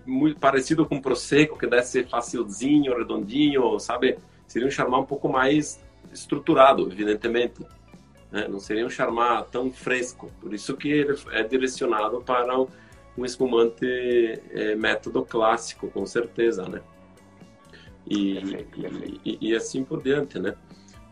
[0.07, 4.19] muito parecido com o Prosecco, que deve ser facilzinho, redondinho, sabe?
[4.47, 5.81] Seria um charmar um pouco mais
[6.13, 7.65] estruturado, evidentemente.
[8.31, 8.47] Né?
[8.49, 10.31] Não seria um charmar tão fresco.
[10.41, 12.59] Por isso que ele é direcionado para
[13.17, 13.85] um espumante
[14.51, 16.81] é, método clássico, com certeza, né?
[18.07, 19.21] E, perfeito, perfeito.
[19.25, 20.55] E, e, assim por diante, né?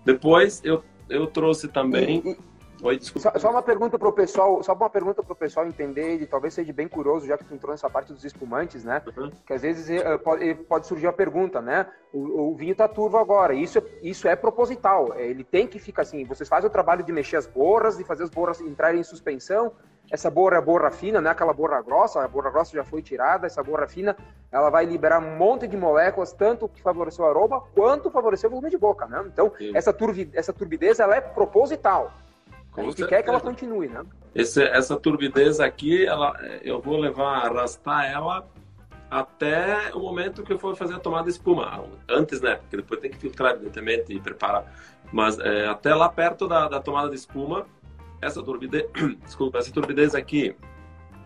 [0.05, 2.37] Depois eu, eu trouxe também.
[2.83, 3.33] Oi, desculpa.
[3.33, 6.27] Só, só uma pergunta para o pessoal, só uma pergunta para o pessoal entender, e
[6.27, 9.03] talvez seja bem curioso, já que tu entrou nessa parte dos espumantes, né?
[9.17, 9.31] Uhum.
[9.47, 11.87] Que às vezes uh, pode, pode, surgir a pergunta, né?
[12.13, 13.53] O, o vinho está turvo agora.
[13.53, 15.15] Isso, isso é proposital.
[15.19, 16.25] Ele tem que ficar assim.
[16.25, 19.73] Vocês fazem o trabalho de mexer as borras, de fazer as borras entrarem em suspensão,
[20.11, 23.03] essa borra é borra fina, não é aquela borra grossa, a borra grossa já foi
[23.03, 24.17] tirada, essa borra fina,
[24.51, 28.53] ela vai liberar um monte de moléculas, tanto que favoreceu o aroma, quanto favoreceu o
[28.53, 29.23] volume de boca, né?
[29.27, 32.11] Então, essa, turvi, essa turbidez, ela é proposital.
[32.79, 33.09] Com a gente certeza.
[33.09, 34.05] quer que ela continue, né?
[34.35, 38.49] Esse, essa turbidez aqui, ela, eu vou levar, arrastar ela
[39.11, 41.85] até o momento que eu for fazer a tomada de espuma.
[42.09, 42.57] Antes, né?
[42.57, 44.73] Porque depois tem que filtrar, evidentemente, e preparar.
[45.13, 47.67] Mas é, até lá perto da, da tomada de espuma,
[48.21, 48.87] essa turbidez,
[49.25, 50.55] desculpa, essa turbidez aqui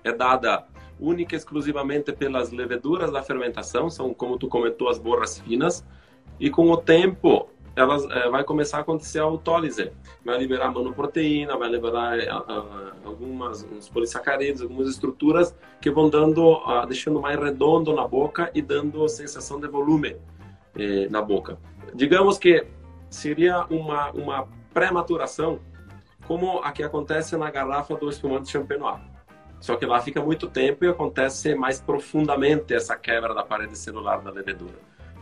[0.05, 0.67] é dada
[0.99, 5.85] única e exclusivamente pelas leveduras da fermentação, são como tu comentou as borras finas,
[6.39, 9.91] e com o tempo elas é, vai começar a acontecer a autólise,
[10.25, 12.29] vai liberar monoproteína, vai liberar é,
[13.05, 19.09] algumas uns polissacarídeos, algumas estruturas que vão dando, deixando mais redondo na boca e dando
[19.09, 20.17] sensação de volume
[20.77, 21.59] é, na boca.
[21.95, 22.67] Digamos que
[23.09, 25.61] seria uma uma pré-maturação
[26.27, 29.01] como a que acontece na garrafa do espumante champenois.
[29.61, 34.21] Só que lá fica muito tempo e acontece mais profundamente essa quebra da parede celular
[34.21, 34.75] da levedura.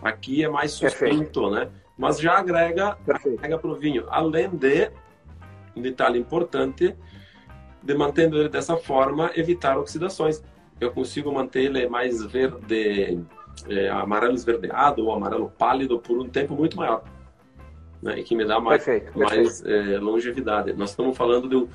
[0.03, 1.69] Aqui é mais suspenso, né?
[2.01, 4.07] Mas já agrega, agrega para o vinho.
[4.09, 4.91] Além de,
[5.77, 6.97] um detalhe importante,
[7.83, 10.43] de mantendo ele dessa forma, evitar oxidações.
[10.81, 13.23] Eu consigo manter ele mais verde,
[13.69, 17.05] é, amarelo esverdeado ou amarelo pálido por um tempo muito maior.
[18.01, 19.93] né, e que me dá mais, perfeito, mais perfeito.
[19.93, 20.73] É, longevidade.
[20.73, 21.69] Nós estamos falando de um,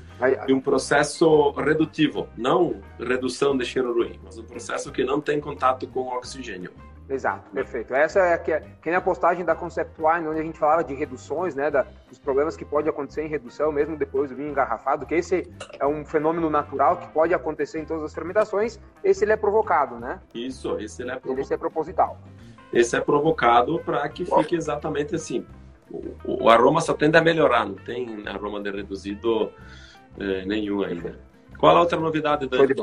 [0.44, 5.38] de um, processo redutivo, não redução de cheiro ruim, mas um processo que não tem
[5.40, 6.72] contato com oxigênio.
[7.08, 7.94] Exato, perfeito.
[7.94, 11.54] Essa é que, que nem a postagem da Conceptuine, onde a gente falava de reduções,
[11.54, 15.14] né, da, dos problemas que pode acontecer em redução, mesmo depois do vinho engarrafado, que
[15.14, 19.36] esse é um fenômeno natural que pode acontecer em todas as fermentações, esse ele é
[19.36, 20.20] provocado, né?
[20.34, 21.40] Isso, esse ele é, provo...
[21.40, 22.18] esse é proposital.
[22.72, 25.46] Esse é provocado para que fique exatamente assim.
[25.88, 29.52] O, o, aroma só tende a melhorar, não tem aroma de reduzido
[30.18, 31.16] eh, nenhum ainda.
[31.58, 32.74] Qual a outra novidade, Dani?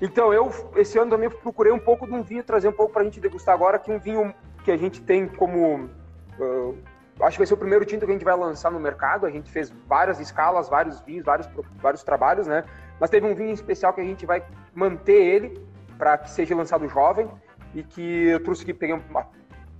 [0.00, 3.02] Então, eu, esse ano também procurei um pouco de um vinho, trazer um pouco para
[3.02, 4.34] a gente degustar agora, que um vinho
[4.64, 5.90] que a gente tem como.
[6.38, 6.78] Uh,
[7.20, 9.26] acho que vai ser o primeiro tinto que a gente vai lançar no mercado.
[9.26, 12.64] A gente fez várias escalas, vários vinhos, vários, vários trabalhos, né?
[12.98, 14.42] Mas teve um vinho especial que a gente vai
[14.74, 15.66] manter ele
[15.98, 17.28] para que seja lançado jovem
[17.74, 19.26] e que eu trouxe aqui, peguei uma,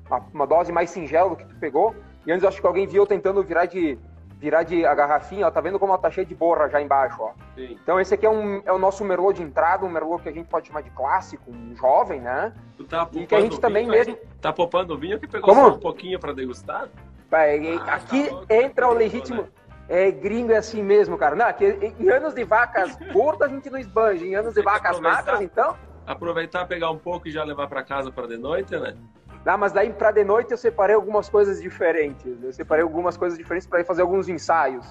[0.06, 1.94] uma, uma dose mais singela do que tu pegou.
[2.26, 3.98] E antes acho que alguém viu tentando virar de
[4.40, 7.18] virar de a garrafinha, ó, tá vendo como ela tá cheia de borra já embaixo,
[7.20, 7.33] ó.
[7.55, 7.79] Sim.
[7.83, 10.33] Então esse aqui é, um, é o nosso merlot de entrada, um merlot que a
[10.33, 12.55] gente pode chamar de clássico, um jovem, né?
[12.79, 14.18] Tu tá e que a gente também vinho, mesmo...
[14.40, 15.61] Tá popando o vinho que pegou como?
[15.68, 16.88] só um pouquinho para degustar?
[17.31, 19.42] É, ah, aqui tá entra o legítimo...
[19.42, 19.48] Né?
[19.90, 21.35] É, gringo é assim mesmo, cara.
[21.35, 21.64] Não, aqui,
[21.98, 25.76] em anos de vacas gordas a gente não esbanja, em anos de vacas magras, então...
[26.07, 28.96] Aproveitar, pegar um pouco e já levar para casa para de noite, né?
[29.44, 32.42] Ah, mas daí para de noite eu separei algumas coisas diferentes.
[32.42, 34.87] Eu separei algumas coisas diferentes para ir fazer alguns ensaios,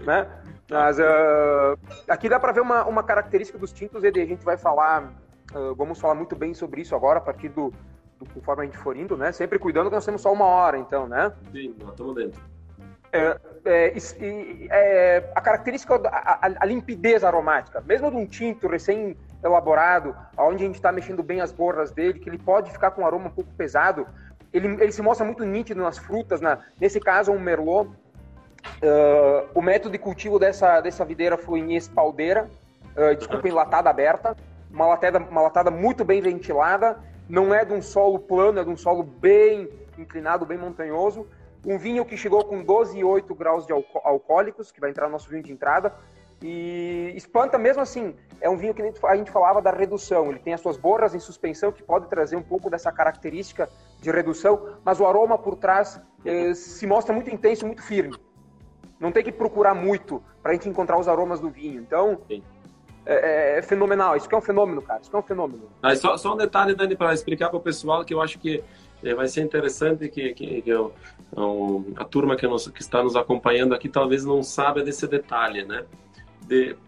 [0.00, 0.26] né?
[0.70, 4.56] Mas uh, aqui dá para ver uma, uma característica dos tintos, e a gente vai
[4.56, 5.12] falar,
[5.52, 7.72] uh, vamos falar muito bem sobre isso agora a partir do,
[8.18, 9.32] do, conforme a gente for indo, né?
[9.32, 11.32] Sempre cuidando que nós temos só uma hora, então, né?
[11.52, 12.40] Sim, nós estamos dentro.
[13.12, 13.92] É, é,
[14.70, 20.64] é, a característica, a, a, a, limpidez aromática, mesmo de um tinto recém elaborado, onde
[20.64, 23.26] a gente está mexendo bem as borras dele, que ele pode ficar com um aroma
[23.26, 24.06] um pouco pesado.
[24.52, 27.88] Ele, ele se mostra muito nítido nas frutas, na, nesse caso, um merlot.
[28.82, 32.50] Uh, o método de cultivo dessa, dessa videira foi em espaldeira,
[32.96, 34.36] uh, desculpa, em latada aberta,
[34.70, 36.98] uma latada, uma latada muito bem ventilada,
[37.28, 41.26] não é de um solo plano, é de um solo bem inclinado, bem montanhoso.
[41.64, 45.42] Um vinho que chegou com 12,8 graus de alcoólicos, que vai entrar no nosso vinho
[45.42, 45.92] de entrada,
[46.42, 48.14] e espanta mesmo assim.
[48.40, 50.30] É um vinho que a gente falava da redução.
[50.30, 53.68] Ele tem as suas borras em suspensão que pode trazer um pouco dessa característica
[54.00, 58.16] de redução, mas o aroma por trás eh, se mostra muito intenso, muito firme.
[58.98, 61.82] Não tem que procurar muito para a gente encontrar os aromas do vinho.
[61.82, 64.16] Então, é, é, é, fenomenal.
[64.16, 65.00] Isso que é um fenômeno, cara.
[65.00, 65.62] Isso que é um fenômeno.
[65.82, 68.62] Ah, só, só um detalhe, Dani, para explicar para o pessoal que eu acho que
[69.02, 70.92] eh, vai ser interessante que, que, que eu,
[71.96, 75.84] a turma que, nos, que está nos acompanhando aqui talvez não saiba desse detalhe, né?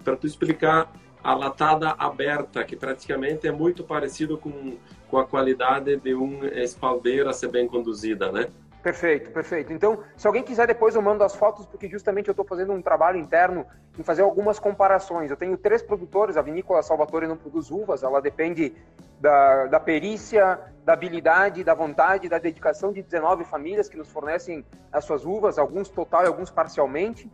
[0.04, 4.76] Para tu explicar a latada aberta, que praticamente é muito parecido com,
[5.08, 8.48] com a qualidade de uma espaldeira a ser bem conduzida, né?
[8.82, 9.72] Perfeito, perfeito.
[9.72, 12.82] Então, se alguém quiser, depois eu mando as fotos, porque justamente eu estou fazendo um
[12.82, 13.64] trabalho interno
[13.96, 15.30] em fazer algumas comparações.
[15.30, 18.74] Eu tenho três produtores, a Vinícola Salvatore não produz uvas, ela depende
[19.20, 24.64] da, da perícia, da habilidade, da vontade, da dedicação de 19 famílias que nos fornecem
[24.90, 27.30] as suas uvas, alguns total e alguns parcialmente.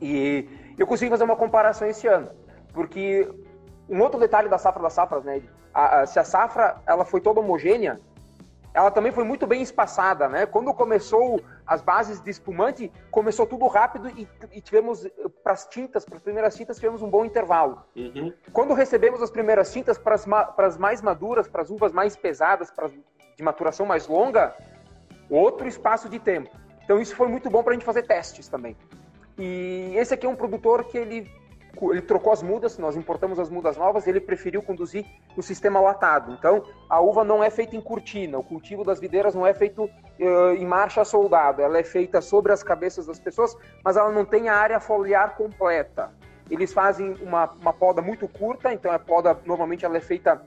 [0.00, 2.30] E eu consigo fazer uma comparação esse ano,
[2.72, 3.28] porque
[3.88, 5.42] um outro detalhe da safra das safras, né?
[5.72, 8.00] A, a, se a safra ela foi toda homogênea,
[8.74, 10.44] ela também foi muito bem espaçada, né?
[10.44, 15.08] Quando começou as bases de espumante, começou tudo rápido e, e tivemos
[15.42, 17.82] para as tintas, para as primeiras tintas, tivemos um bom intervalo.
[17.96, 18.32] Uhum.
[18.52, 20.14] Quando recebemos as primeiras tintas para
[20.58, 22.90] as mais maduras, para as uvas mais pesadas, para
[23.36, 24.54] de maturação mais longa,
[25.30, 26.50] outro espaço de tempo.
[26.84, 28.76] Então isso foi muito bom para a gente fazer testes também.
[29.38, 31.30] E esse aqui é um produtor que ele,
[31.82, 35.04] ele trocou as mudas, nós importamos as mudas novas, ele preferiu conduzir
[35.36, 36.32] o sistema latado.
[36.32, 39.84] Então, a uva não é feita em cortina, o cultivo das videiras não é feito
[39.84, 44.24] uh, em marcha soldado, ela é feita sobre as cabeças das pessoas, mas ela não
[44.24, 46.10] tem a área foliar completa.
[46.50, 50.40] Eles fazem uma, uma poda muito curta, então a poda normalmente ela é feita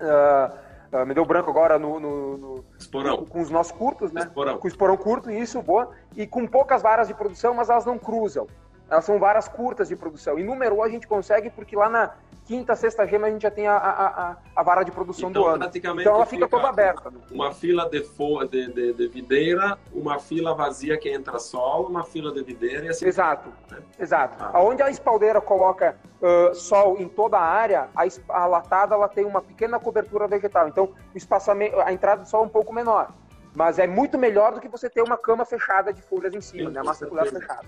[0.00, 3.24] uh, Uh, me deu branco agora no, no, no esporão.
[3.26, 4.22] com os nossos curtos, né?
[4.22, 4.58] Esporão.
[4.58, 5.90] Com o esporão curto, isso, boa.
[6.16, 8.46] E com poucas varas de produção, mas elas não cruzam.
[8.90, 10.38] Elas são varas curtas de produção.
[10.38, 12.14] E número a gente consegue porque lá na,
[12.48, 15.48] quinta, sexta gema a gente já tem a, a, a vara de produção então, do
[15.48, 15.70] ano.
[16.00, 17.12] Então ela fica, toda aberta.
[17.30, 18.00] Uma fila de,
[18.48, 22.88] de, de, de, videira, uma fila vazia que entra sol, uma fila de videira e
[22.88, 23.04] assim.
[23.04, 23.82] Exato, né?
[23.98, 24.42] exato.
[24.42, 24.62] Ah.
[24.62, 29.26] Onde a espaldeira coloca uh, sol em toda a área, a, a latada ela tem
[29.26, 30.66] uma pequena cobertura vegetal.
[30.68, 33.12] Então o espaçamento, a entrada de sol é um pouco menor.
[33.54, 36.68] Mas é muito melhor do que você ter uma cama fechada de folhas em cima,
[36.68, 36.80] Sim, né?
[36.80, 37.66] A massa fechada.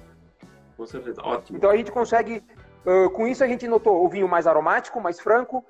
[0.80, 1.58] Com certeza, ótimo.
[1.58, 2.42] Então a gente consegue
[2.82, 5.62] Uh, com isso a gente notou o vinho mais aromático, mais franco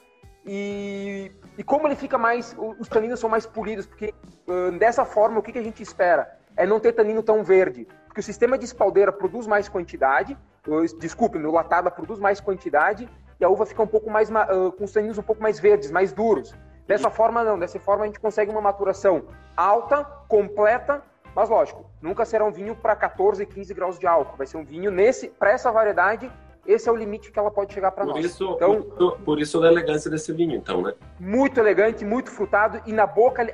[0.46, 4.14] e, e como ele fica mais, os taninos são mais polidos, porque
[4.46, 6.38] uh, dessa forma o que, que a gente espera?
[6.56, 10.36] é não ter tanino tão verde, porque o sistema de espaldeira produz mais quantidade,
[10.98, 13.08] desculpe, no latada produz mais quantidade
[13.40, 15.90] e a uva fica um pouco mais uh, com os taninos um pouco mais verdes,
[15.90, 16.54] mais duros.
[16.86, 19.24] Dessa forma não, dessa forma a gente consegue uma maturação
[19.56, 21.02] alta, completa,
[21.34, 24.64] mas lógico, nunca será um vinho para 14, 15 graus de álcool, vai ser um
[24.64, 26.30] vinho nesse para essa variedade
[26.66, 28.24] esse é o limite que ela pode chegar para nós.
[28.24, 30.94] Isso, então, por, por, isso a elegância desse vinho, então, né?
[31.18, 33.46] Muito elegante, muito frutado e na boca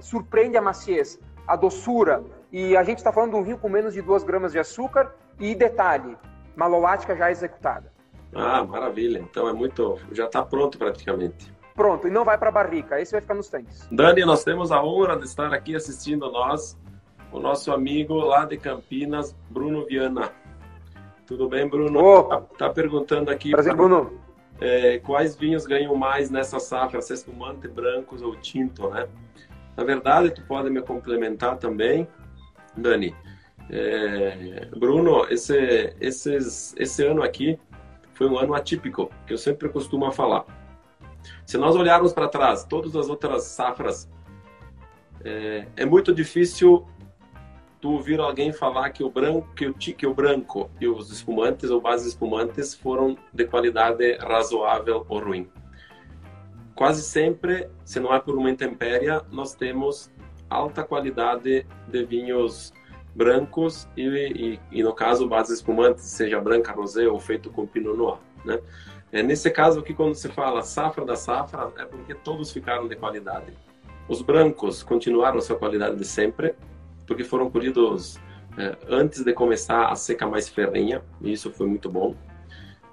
[0.00, 2.24] surpreende a maciez, a doçura.
[2.52, 5.14] E a gente está falando de um vinho com menos de 2 gramas de açúcar
[5.38, 6.16] e detalhe,
[6.54, 7.92] malolática já executada.
[8.34, 9.18] Ah, maravilha.
[9.18, 11.52] Então é muito, já está pronto praticamente.
[11.74, 13.88] Pronto, e não vai para a barrica, esse vai ficar nos tanques.
[13.90, 16.78] Dani, nós temos a honra de estar aqui assistindo nós,
[17.32, 20.30] o nosso amigo lá de Campinas, Bruno Viana.
[21.26, 21.98] Tudo bem, Bruno?
[21.98, 22.42] Opa.
[22.58, 23.50] Tá, perguntando aqui.
[23.50, 24.20] Prazer, pra, Bruno.
[24.60, 29.08] É, quais vinhos ganham mais nessa safra, se espumante, brancos ou tinto, né?
[29.76, 32.06] Na verdade, tu pode me complementar também,
[32.76, 33.16] Dani.
[33.70, 37.58] É, Bruno, esse, esses, esse ano aqui
[38.12, 40.44] foi um ano atípico, que eu sempre costumo falar.
[41.46, 44.08] Se nós olharmos para trás, todas as outras safras,
[45.24, 46.86] é, é muito difícil
[47.82, 51.68] tu ouvir alguém falar que o branco, que o, que o branco e os espumantes
[51.68, 55.50] ou bases espumantes foram de qualidade razoável ou ruim.
[56.76, 60.12] Quase sempre, se não é por uma intempéria, nós temos
[60.48, 62.72] alta qualidade de vinhos
[63.16, 67.96] brancos e, e, e, no caso bases espumantes, seja branca, rosé ou feito com pinot
[67.96, 68.60] noir, né?
[69.10, 72.96] É, nesse caso aqui, quando se fala safra da safra, é porque todos ficaram de
[72.96, 73.52] qualidade.
[74.08, 76.54] Os brancos continuaram sua qualidade de sempre,
[77.06, 78.18] porque foram colhidos
[78.56, 82.14] é, antes de começar a seca mais ferrenha, e isso foi muito bom.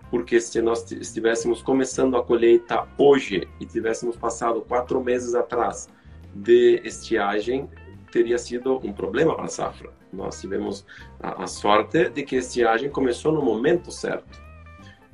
[0.09, 5.87] Porque se nós estivéssemos começando a colheita hoje e tivéssemos passado quatro meses atrás
[6.33, 7.69] de estiagem,
[8.11, 9.91] teria sido um problema para a safra.
[10.11, 10.85] Nós tivemos
[11.19, 14.41] a, a sorte de que a estiagem começou no momento certo.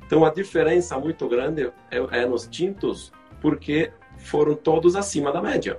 [0.06, 5.78] Então a diferença muito grande é, é nos tintos, porque foram todos acima da média.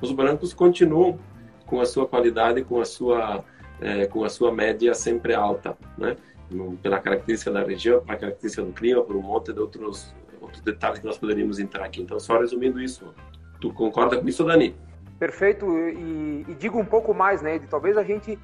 [0.00, 1.18] Os brancos continuam
[1.72, 3.42] com a sua qualidade, com a sua,
[3.80, 6.16] é, com a sua média sempre alta, né?
[6.82, 10.98] Pela característica da região, pela característica do clima, por um monte de outros, outros detalhes
[10.98, 12.02] que nós poderíamos entrar aqui.
[12.02, 13.14] Então, só resumindo isso,
[13.58, 14.76] tu concorda com isso, Dani?
[15.18, 17.66] Perfeito, e, e digo um pouco mais, né, Ed?
[17.68, 18.38] Talvez a gente,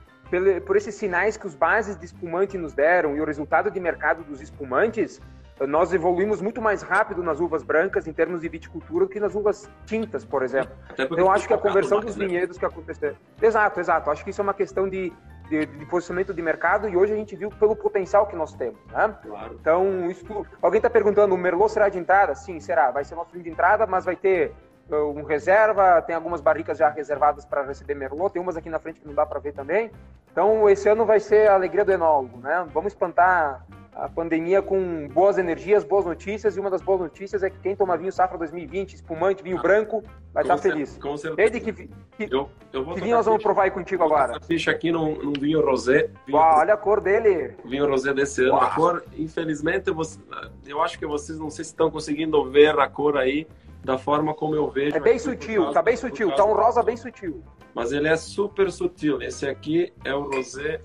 [0.64, 4.24] por esses sinais que os bases de espumante nos deram e o resultado de mercado
[4.24, 5.20] dos espumantes,
[5.66, 9.34] nós evoluímos muito mais rápido nas uvas brancas em termos de viticultura do que nas
[9.34, 10.70] uvas tintas, por exemplo.
[10.92, 12.26] Então, eu acho que a conversão dos né?
[12.26, 13.16] vinhedos que aconteceu.
[13.40, 14.10] Exato, exato.
[14.10, 15.12] Acho que isso é uma questão de,
[15.48, 18.78] de, de, posicionamento de mercado e hoje a gente viu pelo potencial que nós temos.
[18.86, 19.14] Né?
[19.22, 19.56] Claro.
[19.60, 22.34] Então, isso, alguém está perguntando: o Merlot será de entrada?
[22.34, 22.90] Sim, será.
[22.90, 24.54] Vai ser nosso vinho de entrada, mas vai ter
[24.90, 26.00] uh, um reserva.
[26.02, 28.32] Tem algumas barricas já reservadas para receber Merlot.
[28.32, 29.90] Tem umas aqui na frente que não dá para ver também.
[30.30, 32.38] Então, esse ano vai ser a alegria do enólogo.
[32.38, 32.64] Né?
[32.72, 33.66] Vamos espantar
[33.98, 37.74] a pandemia com boas energias, boas notícias, e uma das boas notícias é que quem
[37.74, 40.96] toma vinho safra 2020, espumante, vinho ah, branco, vai estar feliz.
[40.98, 41.50] Com certeza.
[41.50, 44.36] Desde que, que, eu, eu que vinho nós vamos provar aí contigo agora?
[44.36, 46.10] Essa ficha aqui num, num vinho rosé.
[46.24, 47.56] Vinho, Uau, olha a cor dele.
[47.64, 48.52] Vinho rosé desse ano.
[48.52, 48.62] Uau.
[48.62, 50.20] A cor, infelizmente, você,
[50.64, 53.48] eu acho que vocês não sei se estão conseguindo ver a cor aí
[53.82, 54.96] da forma como eu vejo.
[54.96, 57.42] É bem sutil, causa, tá bem sutil, tá um rosa bem sutil.
[57.74, 59.20] Mas ele é super sutil.
[59.20, 60.80] Esse aqui é o rosé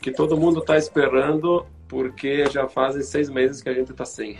[0.00, 4.38] que todo mundo está esperando porque já fazem seis meses que a gente está sem.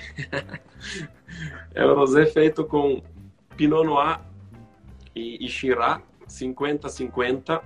[1.75, 3.03] é o rosé feito com
[3.57, 4.21] Pinot Noir
[5.15, 7.63] e, e Shiraz, 50-50,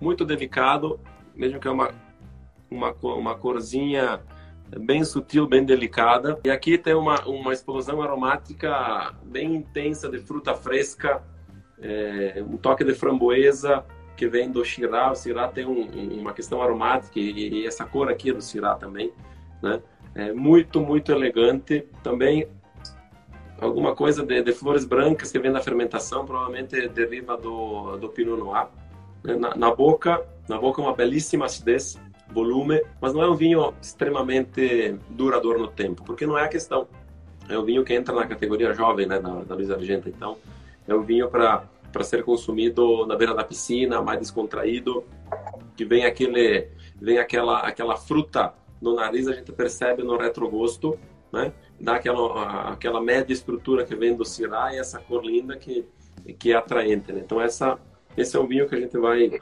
[0.00, 0.98] muito delicado,
[1.34, 1.90] mesmo que é uma,
[2.70, 4.20] uma, uma corzinha
[4.80, 6.38] bem sutil, bem delicada.
[6.44, 11.22] E aqui tem uma, uma explosão aromática bem intensa de fruta fresca,
[11.80, 13.84] é, um toque de framboesa,
[14.18, 15.20] que vem do Shiraz.
[15.20, 18.76] O Shiraz tem um, uma questão aromática e, e, essa cor aqui é do Shiraz
[18.78, 19.12] também,
[19.62, 19.80] né?
[20.12, 21.86] É muito, muito elegante.
[22.02, 22.48] Também
[23.60, 28.36] alguma coisa de, de, flores brancas que vem da fermentação, provavelmente deriva do, do Pinot
[28.36, 28.66] Noir.
[29.22, 29.36] Né?
[29.36, 31.96] Na, na boca, na boca uma belíssima acidez,
[32.28, 36.88] volume, mas não é um vinho extremamente duradouro no tempo, porque não é a questão.
[37.48, 40.08] É um vinho que entra na categoria jovem, né, da, da Luiz Argenta.
[40.08, 40.36] Então,
[40.86, 41.64] é um vinho para
[41.98, 45.04] para ser consumido na beira da piscina, mais descontraído,
[45.76, 50.96] que vem aquele vem aquela aquela fruta no nariz, a gente percebe no retrogosto,
[51.32, 51.52] né?
[51.80, 55.84] Dá aquela aquela média estrutura que vem do Syrah e essa cor linda que
[56.38, 57.20] que é atraente, né?
[57.24, 57.76] Então essa
[58.16, 59.40] esse é um vinho que a gente vai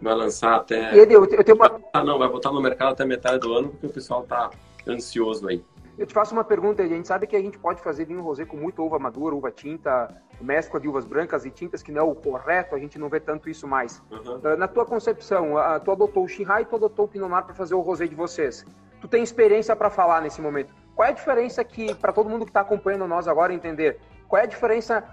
[0.00, 1.80] vai lançar até Ele, eu tenho uma...
[1.92, 4.50] ah, não, vai botar no mercado até metade do ano porque o pessoal tá
[4.88, 5.62] ansioso aí.
[6.02, 8.44] Eu te faço uma pergunta, a gente sabe que a gente pode fazer vinho rosé
[8.44, 10.08] com muita uva madura, uva tinta,
[10.40, 13.20] mescla de uvas brancas e tintas, que não é o correto, a gente não vê
[13.20, 14.02] tanto isso mais.
[14.10, 14.56] Uhum.
[14.56, 15.52] Na tua concepção,
[15.84, 18.16] tu adotou o Shiraz e tu adotou o Pinot Noir para fazer o rosé de
[18.16, 18.66] vocês.
[19.00, 20.74] Tu tem experiência para falar nesse momento.
[20.96, 24.40] Qual é a diferença que, para todo mundo que está acompanhando nós agora entender, qual
[24.40, 25.04] é a diferença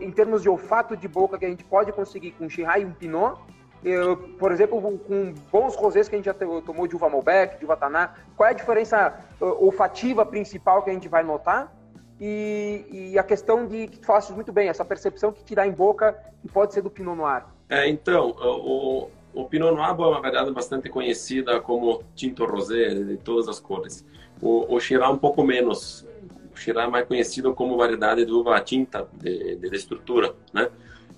[0.00, 2.84] em termos de olfato de boca que a gente pode conseguir com um Shiraz e
[2.84, 3.38] um Pinot
[3.84, 7.64] eu, por exemplo, com bons rosés que a gente já tomou de uva Malbec, de
[7.64, 11.72] uva Taná, qual é a diferença olfativa principal que a gente vai notar?
[12.20, 15.66] E, e, a questão de que tu falaste muito bem, essa percepção que te dá
[15.66, 17.42] em boca que pode ser do Pinot Noir.
[17.68, 23.16] É, então, o, o Pinot Noir é uma variedade bastante conhecida como tinto rosé, de
[23.16, 24.06] todas as cores.
[24.40, 26.06] O, o Shiraz um pouco menos.
[26.54, 30.70] O Shiraz é mais conhecido como variedade de uva tinta, de, de estrutura, né?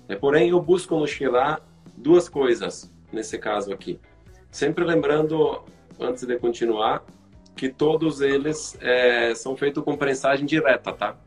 [0.07, 1.59] É, porém, eu busco no Shiraz
[1.95, 3.99] duas coisas nesse caso aqui.
[4.51, 5.63] Sempre lembrando,
[5.99, 7.03] antes de continuar,
[7.55, 11.17] que todos eles é, são feitos com prensagem direta, tá?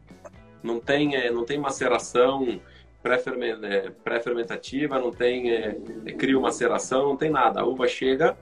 [0.62, 2.60] Não tem, é, não tem maceração
[3.04, 7.60] é, pré-fermentativa, não tem é, é, crio maceração, não tem nada.
[7.60, 8.36] A uva chega,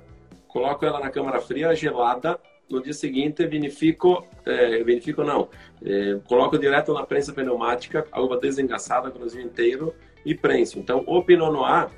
[0.49, 5.49] coloco ela na câmara fria, gelada, no dia seguinte vinifico, é, vinifico não,
[5.85, 10.79] é, coloco direto na prensa pneumática, a uva desengaçada, grãozinho inteiro e prenso.
[10.79, 11.89] Então, o Pinot Noir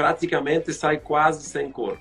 [0.00, 2.00] praticamente sai quase sem cor.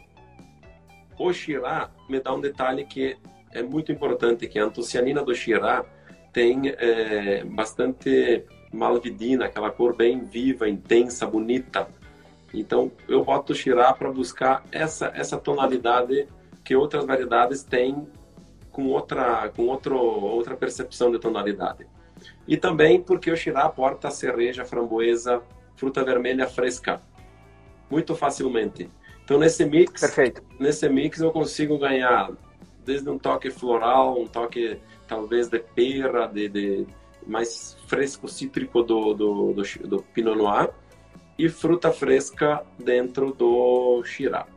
[1.19, 3.17] O Shiraz me dá um detalhe que
[3.51, 5.85] é muito importante, que a antocianina do Shiraz
[6.31, 11.89] tem é, bastante malvidina, aquela cor bem viva, intensa, bonita.
[12.53, 16.25] Então eu boto o Shiraz para buscar essa essa tonalidade
[16.63, 18.07] que outras variedades têm
[18.71, 21.85] com outra com outro, outra percepção de tonalidade.
[22.47, 25.41] E também porque o Shiraz aporta cereja, framboesa,
[25.75, 27.01] fruta vermelha fresca
[27.89, 28.89] muito facilmente.
[29.23, 30.41] Então nesse mix, Perfeito.
[30.59, 32.31] nesse mix eu consigo ganhar
[32.83, 36.87] desde um toque floral, um toque talvez de pera, de, de
[37.25, 40.69] mais fresco cítrico do, do, do, do, Pinot Noir
[41.37, 44.47] e fruta fresca dentro do Shiraz.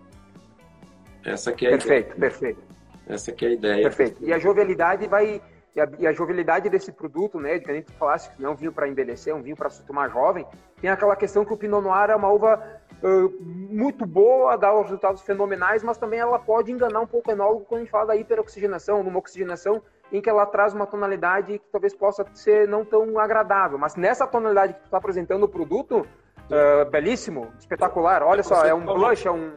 [1.25, 2.31] Essa que é a perfeito, ideia.
[2.31, 2.63] Perfeito,
[3.07, 3.83] Essa que é a ideia.
[3.83, 4.25] Perfeito.
[4.25, 5.41] E a jovialidade vai
[5.75, 8.73] e a, e a, jovialidade desse produto, né, diferente falasse que não é um vinho
[8.73, 10.47] para envelhecer, é um vinho para se tomar jovem,
[10.81, 15.23] tem aquela questão que o Pinot Noir é uma uva uh, muito boa, dá resultados
[15.23, 18.17] fenomenais, mas também ela pode enganar um pouco o enólogo quando a gente fala da
[18.17, 23.19] hiperoxigenação, numa oxigenação em que ela traz uma tonalidade que talvez possa ser não tão
[23.19, 23.79] agradável.
[23.79, 28.23] Mas nessa tonalidade que tu está apresentando o produto, uh, belíssimo, espetacular.
[28.23, 29.53] Olha só, é um blush, é um,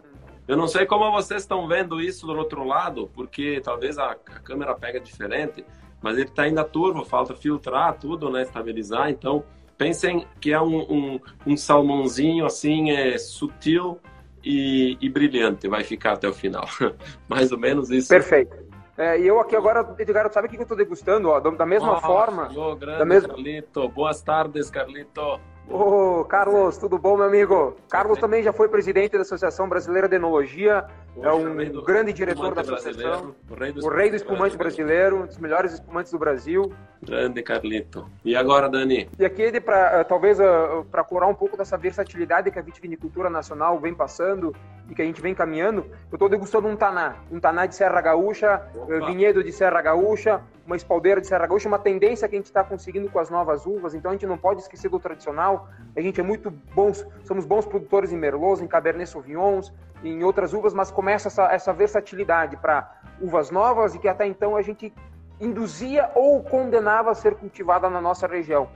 [0.48, 4.16] eu não sei como vocês estão vendo isso do outro lado, porque talvez a, a
[4.16, 5.66] câmera pega diferente,
[6.00, 9.10] mas ele está ainda turvo, falta filtrar tudo, né, estabilizar.
[9.10, 9.44] Então,
[9.78, 14.00] pensem que é um, um, um salmãozinho assim, é sutil
[14.44, 16.66] e, e, brilhante, vai ficar até o final.
[17.28, 18.10] Mais ou menos isso.
[18.10, 18.56] Perfeito.
[18.98, 21.30] É, e eu aqui agora, Edgar, sabe o que eu estou degustando?
[21.30, 22.50] Ó, da mesma oh, forma.
[22.56, 23.30] Oh, grande, da mesma...
[23.30, 23.90] Carlito.
[23.90, 25.40] Boas tardes, Carlito.
[25.68, 27.76] Ô, Carlos, tudo bom, meu amigo?
[27.90, 30.86] Carlos também já foi presidente da Associação Brasileira de Enologia,
[31.16, 35.24] Poxa, é um grande diretor da associação, o rei do, o rei do espumante brasileiro,
[35.24, 36.74] um dos melhores espumantes do Brasil.
[37.02, 38.06] Grande Carlito.
[38.26, 39.10] E agora, Dani?
[39.18, 42.62] E aqui, ele pra, eh, talvez uh, para curar um pouco dessa versatilidade que a
[42.62, 44.54] vitivinicultura nacional vem passando
[44.90, 48.02] e que a gente vem caminhando, eu estou degustando um taná, um taná de Serra
[48.02, 52.40] Gaúcha, uh, vinhedo de Serra Gaúcha, uma espaldeira de Serra Gaúcha, uma tendência que a
[52.40, 55.70] gente está conseguindo com as novas uvas, então a gente não pode esquecer do tradicional,
[55.96, 59.72] a gente é muito bons, somos bons produtores em Merlot, em Cabernet Sauvignons,
[60.10, 64.56] em outras uvas, mas começa essa, essa versatilidade para uvas novas e que até então
[64.56, 64.94] a gente
[65.40, 68.70] induzia ou condenava a ser cultivada na nossa região.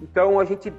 [0.00, 0.72] Então a gente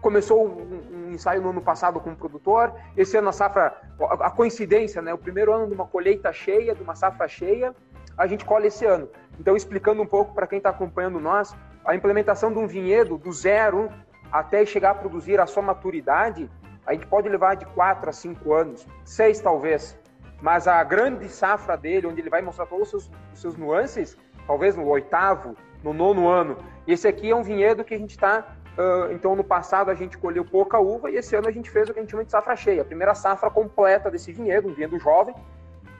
[0.00, 3.74] começou um, ensaio no ano passado com um produtor, esse ano a safra,
[4.20, 5.12] a coincidência, né?
[5.12, 7.74] O primeiro ano de uma colheita cheia, de uma safra cheia,
[8.16, 9.08] a gente colhe esse ano.
[9.38, 13.32] Então, explicando um pouco para quem está acompanhando nós, a implementação de um vinhedo do
[13.32, 13.90] zero
[14.32, 16.50] até chegar a produzir a sua maturidade,
[16.86, 19.98] a gente pode levar de 4 a 5 anos, 6 talvez.
[20.40, 24.16] Mas a grande safra dele, onde ele vai mostrar todos os seus, os seus nuances,
[24.46, 26.56] talvez no oitavo, no nono ano.
[26.86, 28.56] E esse aqui é um vinhedo que a gente está.
[28.76, 31.88] Uh, então, no passado a gente colheu pouca uva e esse ano a gente fez
[31.88, 32.82] o que a gente chama de safra cheia.
[32.82, 35.34] A primeira safra completa desse vinhedo, um vinhedo jovem.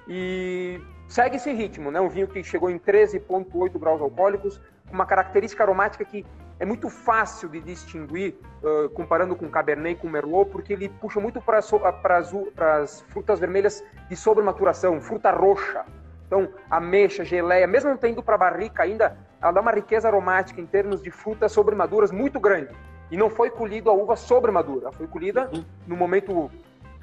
[0.07, 2.01] E segue esse ritmo, né?
[2.01, 4.61] Um vinho que chegou em 13,8 graus alcoólicos,
[4.93, 6.25] uma característica aromática que
[6.59, 11.21] é muito fácil de distinguir, uh, comparando com Cabernet e com Merlot, porque ele puxa
[11.21, 15.85] muito para as frutas vermelhas de sobrematuração, fruta roxa.
[16.27, 20.67] Então, ameixa, geleia, mesmo não tendo para barrica ainda, ela dá uma riqueza aromática em
[20.67, 22.75] termos de frutas sobremaduras muito grande.
[23.11, 25.65] E não foi colhido a uva sobremadura, foi colhida uhum.
[25.87, 26.51] no momento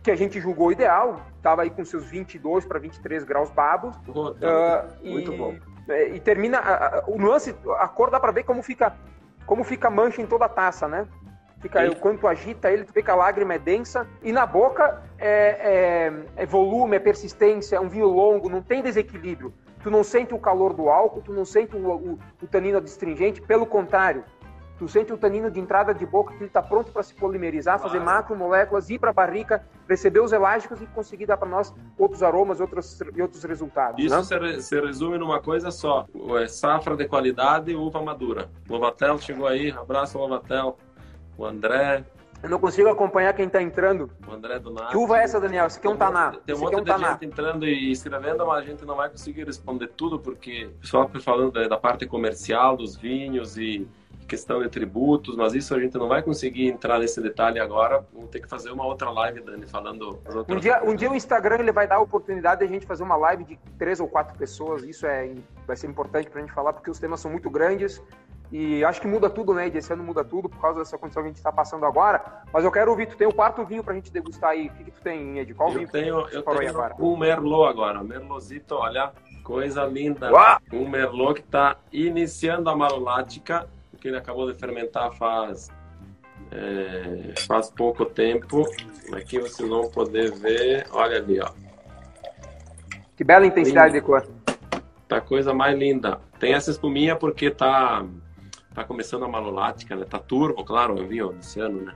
[0.01, 3.95] que a gente julgou ideal, estava aí com seus 22 para 23 graus babos.
[4.07, 5.55] uh, muito e, bom.
[5.87, 8.93] é, e termina a, a, o nuance, a cor dá para ver como fica
[9.45, 11.07] como fica mancha em toda a taça, né?
[11.63, 14.05] Fica, o quanto agita ele, tu vê que a lágrima é densa.
[14.21, 18.81] E na boca é, é, é, volume, é persistência, é um vinho longo, não tem
[18.81, 19.53] desequilíbrio.
[19.81, 23.41] Tu não sente o calor do álcool, tu não sente o, o, o tanino adstringente,
[23.41, 24.25] pelo contrário.
[24.83, 27.79] Tu sente o tanino de entrada de boca que ele está pronto para se polimerizar,
[27.79, 32.21] fazer macromoléculas, ir para a barrica, receber os elásticos e conseguir dar para nós outros
[32.21, 34.03] aromas outros, e outros resultados.
[34.03, 34.59] Isso né?
[34.59, 36.05] se, resume numa coisa só:
[36.37, 38.49] é safra de qualidade e uva madura.
[38.67, 40.77] Lovatel chegou aí, abraço Lovatel
[41.37, 42.03] o André.
[42.43, 44.11] Eu não consigo acompanhar quem está entrando.
[44.27, 44.91] O André do Nath.
[44.91, 45.65] Que uva é essa, Daniel?
[45.65, 46.35] Esse aqui é um Taná.
[46.45, 47.11] Tem um monte é um de taná.
[47.13, 51.53] gente entrando e escrevendo, mas a gente não vai conseguir responder tudo, porque está falando
[51.69, 53.87] da, parte comercial, dos vinhos e
[54.23, 58.05] questão de tributos, mas isso a gente não vai conseguir entrar nesse detalhe agora.
[58.13, 60.19] Vamos ter que fazer uma outra live, Dani, falando.
[60.47, 63.03] Um dia, um dia o Instagram ele vai dar a oportunidade de a gente fazer
[63.03, 64.83] uma live de três ou quatro pessoas.
[64.83, 65.33] Isso é,
[65.67, 68.01] vai ser importante para a gente falar, porque os temas são muito grandes
[68.53, 69.67] e acho que muda tudo, né?
[69.67, 72.43] Esse ano muda tudo por causa dessa condição que a gente está passando agora.
[72.53, 74.67] Mas eu quero ouvir, tu tem o quarto vinho para a gente degustar aí.
[74.67, 75.55] O que, que tu tem, Ed?
[75.55, 76.95] Qual eu vinho tenho, eu tenho agora?
[76.99, 78.03] um Merlot agora.
[78.03, 79.11] Merlozito, olha,
[79.43, 80.31] coisa linda.
[80.31, 80.59] Uau!
[80.71, 83.67] Um Merlot que está iniciando a malolática,
[84.03, 85.71] que ele acabou de fermentar faz,
[86.51, 88.65] é, faz pouco tempo.
[89.13, 90.85] Aqui vocês vão poder ver.
[90.91, 91.49] Olha ali, ó.
[93.15, 94.01] Que bela intensidade linda.
[94.01, 94.27] de cor.
[95.07, 96.19] Tá coisa mais linda.
[96.37, 98.05] Tem essa espuminha porque tá
[98.75, 100.03] tá começando a malolática, né?
[100.03, 101.95] Tá turbo, claro, eu vi esse ano, né?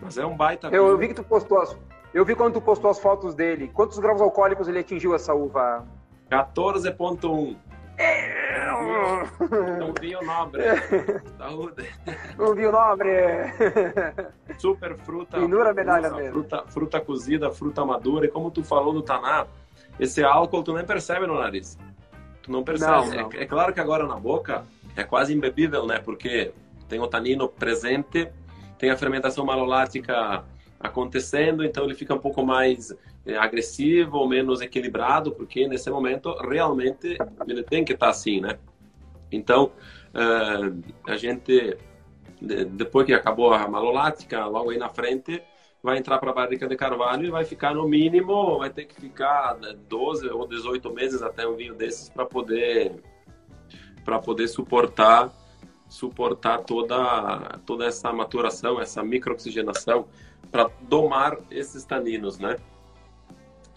[0.00, 0.68] Mas é um baita.
[0.68, 1.76] Eu, eu vi que tu postou as,
[2.14, 3.70] eu vi quando tu postou as fotos dele.
[3.74, 5.86] Quantos graus alcoólicos ele atingiu essa uva?
[6.30, 7.56] 14.1.
[7.98, 8.41] É
[9.02, 10.62] um vinho nobre.
[11.38, 11.88] Saúde.
[12.38, 13.10] Um vinho nobre.
[14.58, 15.38] Super fruta.
[15.38, 16.32] Finura medalha fruta, mesmo.
[16.32, 18.26] Fruta, fruta cozida, fruta madura.
[18.26, 19.46] E como tu falou do Taná,
[19.98, 21.78] esse álcool tu nem percebe no nariz.
[22.42, 22.90] Tu não percebe.
[22.90, 23.30] Não, não.
[23.32, 24.64] É, é claro que agora na boca
[24.96, 25.98] é quase imbebível, né?
[25.98, 26.52] Porque
[26.88, 28.28] tem o tanino presente,
[28.78, 30.44] tem a fermentação malolática
[30.78, 32.92] acontecendo, então ele fica um pouco mais
[33.24, 38.58] é, agressivo menos equilibrado, porque nesse momento realmente ele tem que estar assim, né?
[39.32, 39.72] Então,
[40.14, 41.76] uh, a gente,
[42.40, 45.42] depois que acabou a malolática, logo aí na frente,
[45.82, 48.94] vai entrar para a barrica de carvalho e vai ficar no mínimo, vai ter que
[48.94, 49.58] ficar
[49.88, 53.02] 12 ou 18 meses até um vinho desses para poder
[54.04, 55.32] para poder suportar
[55.88, 60.06] suportar toda toda essa maturação, essa microoxigenação
[60.50, 62.56] para domar esses taninos, né?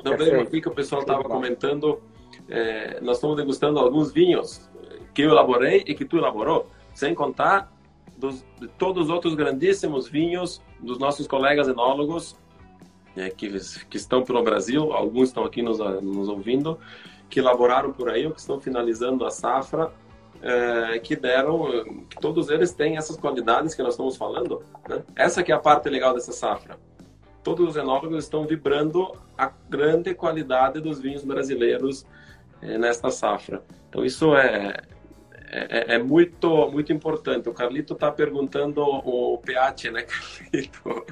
[0.03, 2.01] Também aqui que o pessoal estava comentando,
[2.47, 4.69] é, nós estamos degustando alguns vinhos
[5.15, 7.71] que eu elaborei e que tu elaborou, sem contar
[8.17, 12.35] dos, de todos os outros grandíssimos vinhos dos nossos colegas enólogos
[13.15, 13.49] é, que,
[13.89, 16.77] que estão pelo Brasil, alguns estão aqui nos, nos ouvindo,
[17.29, 19.91] que elaboraram por aí ou que estão finalizando a safra
[20.41, 24.61] é, que deram, que todos eles têm essas qualidades que nós estamos falando.
[24.87, 25.01] Né?
[25.15, 26.77] Essa que é a parte legal dessa safra.
[27.41, 32.05] Todos os enólogos estão vibrando a grande qualidade dos vinhos brasileiros
[32.61, 33.63] é, nesta safra.
[33.89, 34.75] Então isso é,
[35.55, 37.47] é, é, muito muito importante.
[37.49, 41.05] O Carlito está perguntando o pH, né, Carlito?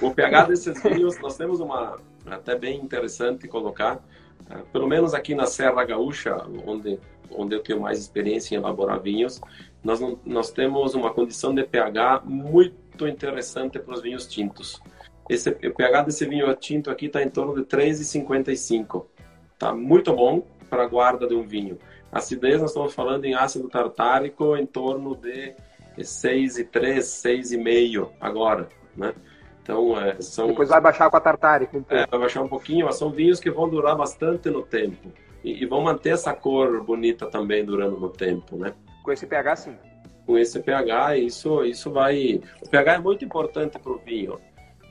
[0.00, 4.00] O pH desses vinhos, nós temos uma até bem interessante colocar,
[4.48, 6.98] ah, pelo menos aqui na Serra Gaúcha, onde
[7.30, 9.40] onde eu tenho mais experiência em elaborar vinhos,
[9.82, 14.80] nós, nós temos uma condição de pH muito interessante para os vinhos tintos.
[15.28, 19.04] Esse, o pH desse vinho tinto aqui está em torno de 3,55.
[19.52, 21.78] Está muito bom para a guarda de um vinho.
[22.10, 25.54] Acidez, nós estamos falando em ácido tartárico em torno de
[25.98, 29.14] 6,3, 6,5 agora, né?
[29.62, 30.46] Então, é, são...
[30.46, 31.76] Depois vai baixar com a tartárica.
[31.76, 31.98] Então.
[31.98, 35.12] É, vai baixar um pouquinho, mas são vinhos que vão durar bastante no tempo
[35.44, 38.72] e, e vão manter essa cor bonita também durando no tempo, né?
[39.02, 39.76] Com esse pH, sim.
[40.24, 42.40] Com esse pH, isso, isso vai.
[42.62, 44.40] O pH é muito importante para o vinho.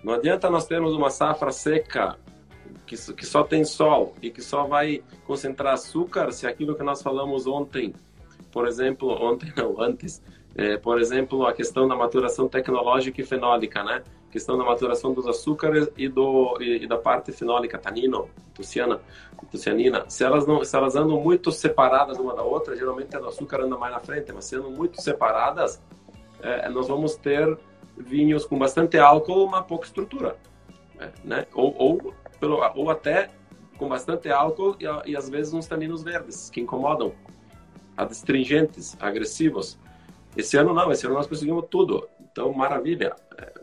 [0.04, 2.18] Não adianta nós termos uma safra seca
[2.86, 7.02] que, que só tem sol e que só vai concentrar açúcar se aquilo que nós
[7.02, 7.94] falamos ontem,
[8.52, 10.22] por exemplo, ontem não, antes,
[10.56, 14.04] é, por exemplo, a questão da maturação tecnológica e fenólica, né?
[14.32, 19.00] questão da maturação dos açúcares e, do, e, e da parte fenólica, tanino, tuciana,
[19.50, 20.06] tucianina.
[20.10, 23.78] Se elas, não, se elas andam muito separadas uma da outra, geralmente o açúcar anda
[23.78, 25.82] mais na frente, mas sendo muito separadas,
[26.42, 27.58] é, nós vamos ter
[27.98, 30.36] vinhos com bastante álcool, mas pouca estrutura.
[31.00, 31.48] É, né?
[31.54, 33.30] ou, ou, pelo, ou até
[33.78, 37.14] com bastante álcool e, e às vezes uns taninos verdes, que incomodam,
[37.96, 39.78] adstringentes, agressivos.
[40.36, 42.08] Esse ano não, esse ano nós conseguimos tudo.
[42.32, 43.16] Então, maravilha.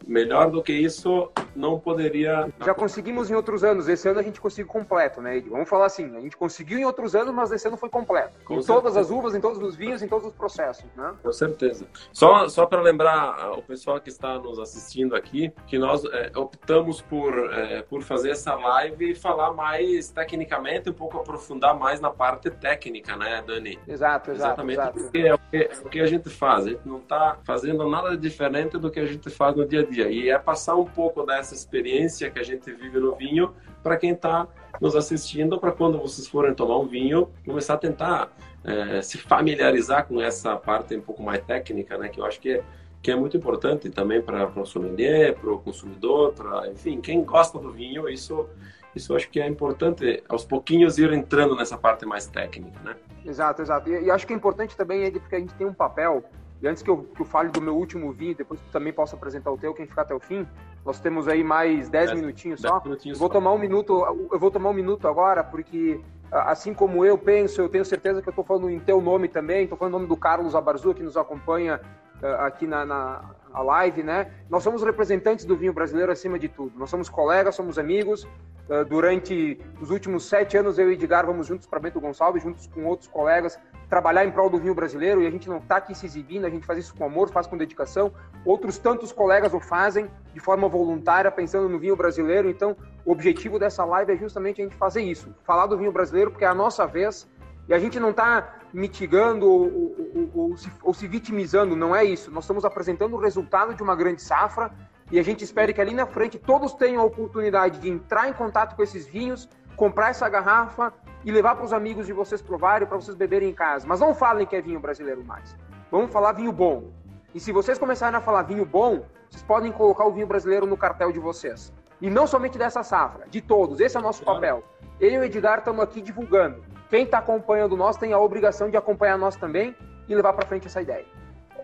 [0.06, 2.48] Melhor do que isso, não poderia.
[2.64, 5.40] Já conseguimos em outros anos, esse ano a gente conseguiu completo, né?
[5.48, 8.34] Vamos falar assim, a gente conseguiu em outros anos, mas esse ano foi completo.
[8.44, 8.74] Com em certeza.
[8.74, 11.14] todas as uvas, em todos os vinhos, em todos os processos, né?
[11.22, 11.86] Com certeza.
[12.12, 17.00] Só, só para lembrar o pessoal que está nos assistindo aqui, que nós é, optamos
[17.00, 22.10] por, é, por fazer essa live e falar mais tecnicamente, um pouco aprofundar mais na
[22.10, 23.78] parte técnica, né, Dani?
[23.88, 24.54] Exato, exato.
[24.54, 25.00] Exatamente exato.
[25.00, 26.66] porque é o, que, é o que a gente faz.
[26.66, 29.84] A gente não está fazendo nada diferente do que a gente faz no dia a
[29.84, 30.08] dia.
[30.08, 34.12] E é passar um pouco dessa experiência que a gente vive no vinho para quem
[34.12, 34.46] está
[34.80, 38.32] nos assistindo, para quando vocês forem tomar um vinho, começar a tentar
[38.64, 42.08] é, se familiarizar com essa parte um pouco mais técnica, né?
[42.08, 42.62] Que eu acho que é,
[43.02, 47.58] que é muito importante também para o sommelier, para o consumidor, para enfim, quem gosta
[47.58, 48.48] do vinho, isso
[48.94, 52.94] isso eu acho que é importante aos pouquinhos ir entrando nessa parte mais técnica, né?
[53.26, 53.90] Exato, exato.
[53.90, 56.22] E, e acho que é importante também porque a gente tem um papel
[56.62, 59.16] e antes que eu, que eu fale do meu último vinho, depois tu também possa
[59.16, 60.46] apresentar o teu, quem ficar até o fim,
[60.84, 62.80] nós temos aí mais 10 minutinhos só.
[62.84, 63.34] Minutinhos vou só.
[63.34, 66.00] tomar um minuto, eu vou tomar um minuto agora, porque
[66.30, 69.64] assim como eu penso, eu tenho certeza que eu estou falando em teu nome também,
[69.64, 71.80] estou falando o nome do Carlos Abarzu, que nos acompanha
[72.22, 74.32] uh, aqui na, na live, né?
[74.50, 76.76] Nós somos representantes do vinho brasileiro acima de tudo.
[76.78, 78.24] Nós somos colegas, somos amigos.
[78.68, 82.66] Uh, durante os últimos sete anos, eu e Edgar vamos juntos para Bento Gonçalves, juntos
[82.66, 83.58] com outros colegas,
[83.88, 86.50] trabalhar em prol do vinho brasileiro e a gente não está aqui se exibindo, a
[86.50, 88.12] gente faz isso com amor, faz com dedicação.
[88.44, 92.48] Outros tantos colegas o fazem de forma voluntária, pensando no vinho brasileiro.
[92.48, 96.30] Então, o objetivo dessa live é justamente a gente fazer isso, falar do vinho brasileiro,
[96.30, 97.28] porque é a nossa vez
[97.68, 102.04] e a gente não está mitigando ou, ou, ou, se, ou, se, vitimizando, não é
[102.04, 102.30] isso.
[102.30, 104.70] Nós estamos apresentando o resultado de uma grande safra
[105.10, 108.32] e a gente espera que ali na frente todos tenham a oportunidade de entrar em
[108.32, 110.92] contato com esses vinhos, comprar essa garrafa
[111.24, 113.86] e levar para os amigos de vocês provarem, para vocês beberem em casa.
[113.86, 115.56] Mas não falem que é vinho brasileiro mais.
[115.90, 116.90] Vamos falar vinho bom.
[117.34, 120.76] E se vocês começarem a falar vinho bom, vocês podem colocar o vinho brasileiro no
[120.76, 121.72] cartel de vocês.
[122.00, 123.80] E não somente dessa safra, de todos.
[123.80, 124.62] Esse é o nosso papel.
[125.00, 126.62] Eu e o Edgar estamos aqui divulgando.
[126.90, 129.74] Quem está acompanhando nós tem a obrigação de acompanhar nós também
[130.08, 131.06] e levar para frente essa ideia.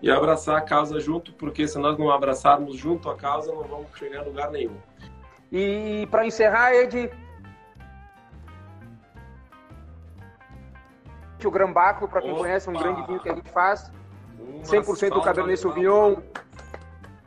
[0.01, 3.87] E abraçar a causa junto, porque se nós não abraçarmos junto a causa, não vamos
[3.95, 4.75] chegar a lugar nenhum.
[5.51, 7.11] E para encerrar, Ed,
[11.47, 12.41] o Grambaco, para quem Opa!
[12.41, 13.91] conhece, um grande vinho que a gente faz.
[14.63, 16.17] 100% do Cabernet Sauvignon.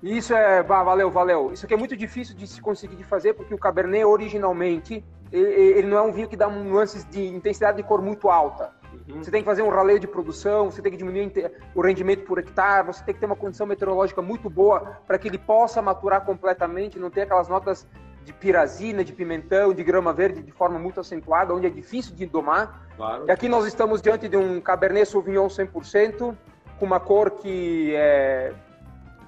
[0.03, 1.53] Isso é, valeu, valeu.
[1.53, 5.03] Isso aqui é muito difícil de se conseguir de fazer, porque o Cabernet originalmente,
[5.33, 8.71] ele, ele não é um vinho que dá nuances de intensidade de cor muito alta.
[9.09, 9.23] Uhum.
[9.23, 11.33] Você tem que fazer um raleio de produção, você tem que diminuir
[11.75, 15.29] o rendimento por hectare, você tem que ter uma condição meteorológica muito boa para que
[15.29, 17.87] ele possa maturar completamente, não ter aquelas notas
[18.25, 22.27] de pirazina, de pimentão, de grama verde de forma muito acentuada, onde é difícil de
[22.27, 22.89] domar.
[22.97, 23.25] Claro.
[23.27, 26.35] E aqui nós estamos diante de um Cabernet Sauvignon 100%,
[26.79, 28.53] com uma cor que é...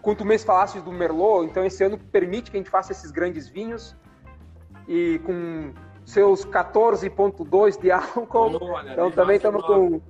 [0.01, 3.49] Quanto mês falasse do Merlot, então esse ano permite que a gente faça esses grandes
[3.49, 3.97] vinhos.
[4.87, 5.73] E com
[6.05, 8.59] seus 14,2 de álcool.
[8.63, 10.01] Olha, então também estamos com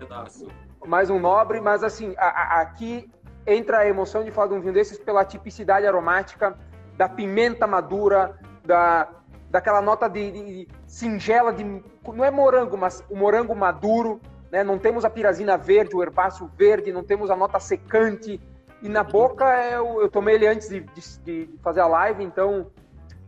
[0.87, 3.11] mais um nobre, mas assim, a, a, aqui
[3.47, 6.57] entra a emoção de falar de um vinho desses pela tipicidade aromática
[6.97, 9.09] da pimenta madura, da,
[9.51, 14.63] daquela nota de, de, singela de não é morango, mas o morango maduro, né?
[14.63, 18.41] Não temos a pirazina verde, o herbáceo verde, não temos a nota secante.
[18.83, 22.67] E na boca eu, eu tomei ele antes de, de, de fazer a live, então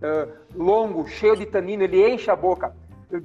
[0.02, 2.74] uh, longo, cheio de tanino, ele enche a boca.
[3.10, 3.22] Eu,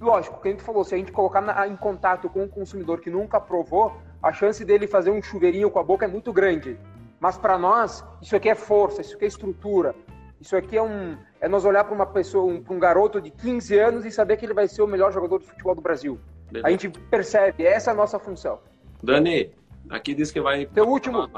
[0.00, 3.00] lógico, que a gente falou, se a gente colocar na, em contato com um consumidor
[3.00, 6.78] que nunca provou, a chance dele fazer um chuveirinho com a boca é muito grande.
[7.20, 9.94] Mas para nós, isso aqui é força, isso aqui é estrutura,
[10.40, 13.78] isso aqui é um é nós olhar para uma pessoa, um, um, garoto de 15
[13.78, 16.18] anos e saber que ele vai ser o melhor jogador de futebol do Brasil.
[16.46, 16.66] Beleza.
[16.66, 18.58] A gente percebe, essa é a nossa função.
[19.02, 19.52] Dani,
[19.90, 20.66] aqui diz que vai.
[20.66, 21.28] Teu último.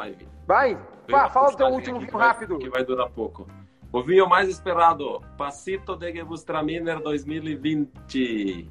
[0.46, 0.78] Vai?
[1.08, 2.58] Fala, fala do teu último vinho rápido.
[2.58, 3.46] Que vai durar pouco.
[3.92, 8.68] O vinho mais esperado, Passito de Gewürztraminer 2020.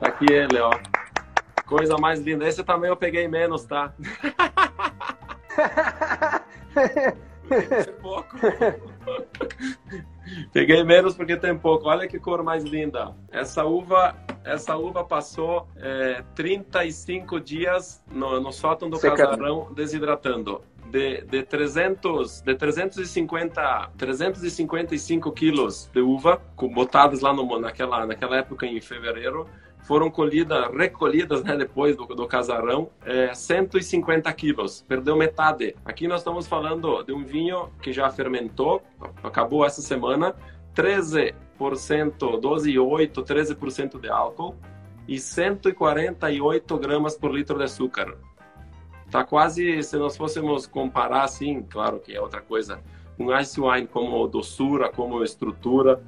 [0.00, 0.70] Tá aqui ele, ó.
[1.66, 2.46] Coisa mais linda.
[2.46, 3.94] Esse também eu peguei menos, tá?
[8.00, 8.36] pouco.
[10.52, 11.88] Peguei menos porque tem pouco.
[11.88, 13.14] Olha que cor mais linda.
[13.30, 19.16] Essa uva, essa uva passou é, 35 dias no, no sótão do Secando.
[19.16, 20.62] casarão desidratando.
[20.86, 26.42] De, de 300, de 350, 355 quilos de uva,
[26.74, 29.48] botadas lá no, naquela, naquela época em fevereiro,
[29.82, 35.74] foram colhidas, recolhidas né, depois do, do casarão, é, 150 quilos, perdeu metade.
[35.84, 38.82] Aqui nós estamos falando de um vinho que já fermentou,
[39.22, 40.34] acabou essa semana,
[40.74, 44.56] 13%, 12,8%, 13% de álcool
[45.06, 48.16] e 148 gramas por litro de açúcar.
[49.10, 52.80] Tá quase, se nós fôssemos comparar assim, claro que é outra coisa,
[53.18, 56.02] um ice wine como doçura, como estrutura.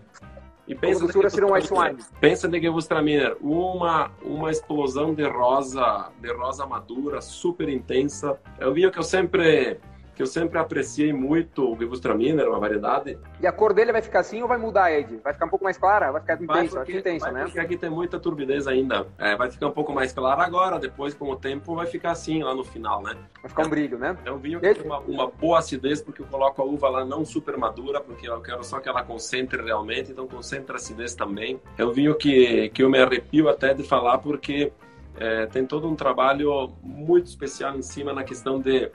[0.66, 1.98] E pensa como doçura seria um ice wine.
[2.20, 8.38] Pensa de Gewürztraminer, uma uma explosão de rosa, de rosa madura, super intensa.
[8.58, 9.78] É o vinho que eu sempre
[10.14, 13.18] que eu sempre apreciei muito o Gewürztraminer, uma variedade.
[13.40, 15.20] E a cor dele vai ficar assim ou vai mudar, Ed?
[15.22, 16.12] Vai ficar um pouco mais clara?
[16.12, 16.74] Vai ficar intenso?
[16.76, 17.42] Vai porque, vai né?
[17.44, 19.06] Porque aqui tem muita turbidez ainda.
[19.18, 22.42] É, vai ficar um pouco mais clara agora, depois com o tempo vai ficar assim
[22.42, 23.16] lá no final, né?
[23.42, 24.16] Vai ficar um brilho, né?
[24.24, 27.04] É um vinho que tem uma, uma, boa acidez, porque eu coloco a uva lá
[27.04, 31.14] não super madura, porque eu quero só que ela concentre realmente, então concentra a acidez
[31.14, 31.60] também.
[31.76, 34.72] É um vinho que, que eu me arrepio até de falar, porque
[35.16, 38.90] é, tem todo um trabalho muito especial em cima na questão de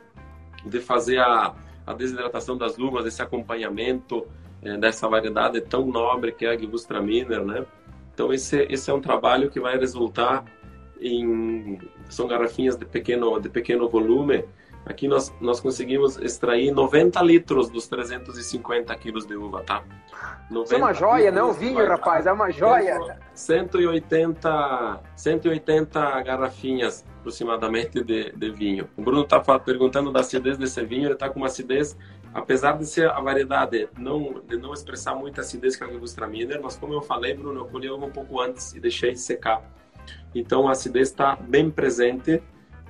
[0.66, 1.53] de fazer a,
[1.86, 4.26] a desidratação das uvas, esse acompanhamento
[4.62, 7.66] é, dessa variedade tão nobre que é a Gewürztraminer, né?
[8.14, 10.43] Então esse esse é um trabalho que vai resultar
[10.99, 11.80] em
[12.10, 14.43] são garrafinhas de pequeno de pequeno volume.
[14.89, 19.83] Aqui nós nós conseguimos extrair 90 litros dos 350 quilos de uva, tá?
[20.49, 22.97] Isso é uma joia, não vinho, rapaz, é uma joia.
[23.35, 28.89] 180 180 garrafinhas aproximadamente de, de vinho.
[28.97, 31.95] O Bruno está perguntando da acidez desse vinho, ele está com uma acidez,
[32.33, 36.59] apesar de ser a variedade não, de não expressar muita acidez que é a Gewürztraminer,
[36.63, 39.61] mas como eu falei, Bruno, eu colhi um pouco antes e deixei de secar.
[40.33, 42.41] Então a acidez está bem presente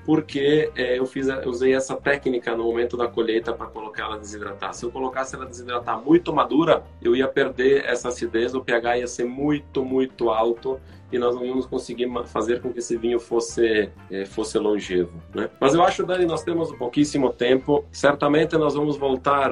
[0.05, 4.17] porque é, eu fiz, eu usei essa técnica no momento da colheita para colocar ela
[4.17, 4.73] desidratar.
[4.73, 9.07] Se eu colocasse ela desidratar muito madura, eu ia perder essa acidez, o pH ia
[9.07, 10.79] ser muito, muito alto
[11.11, 15.49] e nós não íamos conseguir fazer com que esse vinho fosse é, fosse longevo, né?
[15.59, 17.85] Mas eu acho, Dani, nós temos pouquíssimo tempo.
[17.91, 19.51] Certamente nós vamos voltar,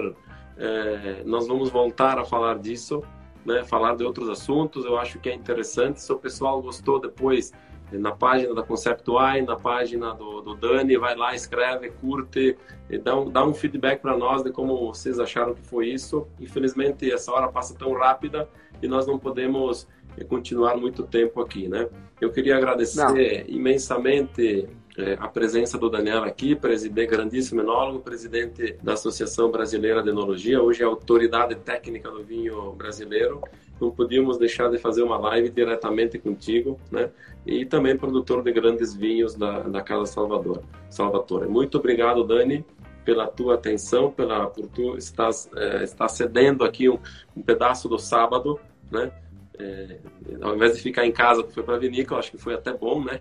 [0.58, 3.04] é, nós vamos voltar a falar disso,
[3.46, 3.64] né?
[3.64, 4.86] Falar de outros assuntos.
[4.86, 6.02] Eu acho que é interessante.
[6.02, 7.52] Se o pessoal gostou depois
[7.92, 12.58] na página da Concept Wine, na página do, do Dani, vai lá, escreve, curte,
[13.04, 16.28] dá um, dá um feedback para nós de como vocês acharam que foi isso.
[16.40, 18.50] Infelizmente, essa hora passa tão rápida
[18.82, 21.88] e nós não podemos eh, continuar muito tempo aqui, né?
[22.20, 23.56] Eu queria agradecer não.
[23.56, 24.68] imensamente
[24.98, 30.60] é, a presença do Daniel aqui, presidente, grandíssimo enólogo, presidente da Associação Brasileira de Enologia,
[30.62, 33.42] hoje é autoridade técnica do vinho brasileiro.
[33.80, 37.12] Não podíamos deixar de fazer uma live diretamente contigo, né?
[37.46, 41.48] E também produtor de grandes vinhos da, da Casa Salvador, Salvatore.
[41.48, 42.66] Muito obrigado, Dani,
[43.06, 46.98] pela tua atenção, pela por tu estás, é, estar cedendo aqui um,
[47.36, 48.60] um pedaço do sábado,
[48.92, 49.12] né?
[49.60, 50.00] É,
[50.42, 53.04] ao invés de ficar em casa, foi para a vinícola, acho que foi até bom,
[53.04, 53.20] né?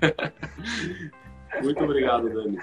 [1.62, 2.58] Muito obrigado, Dani.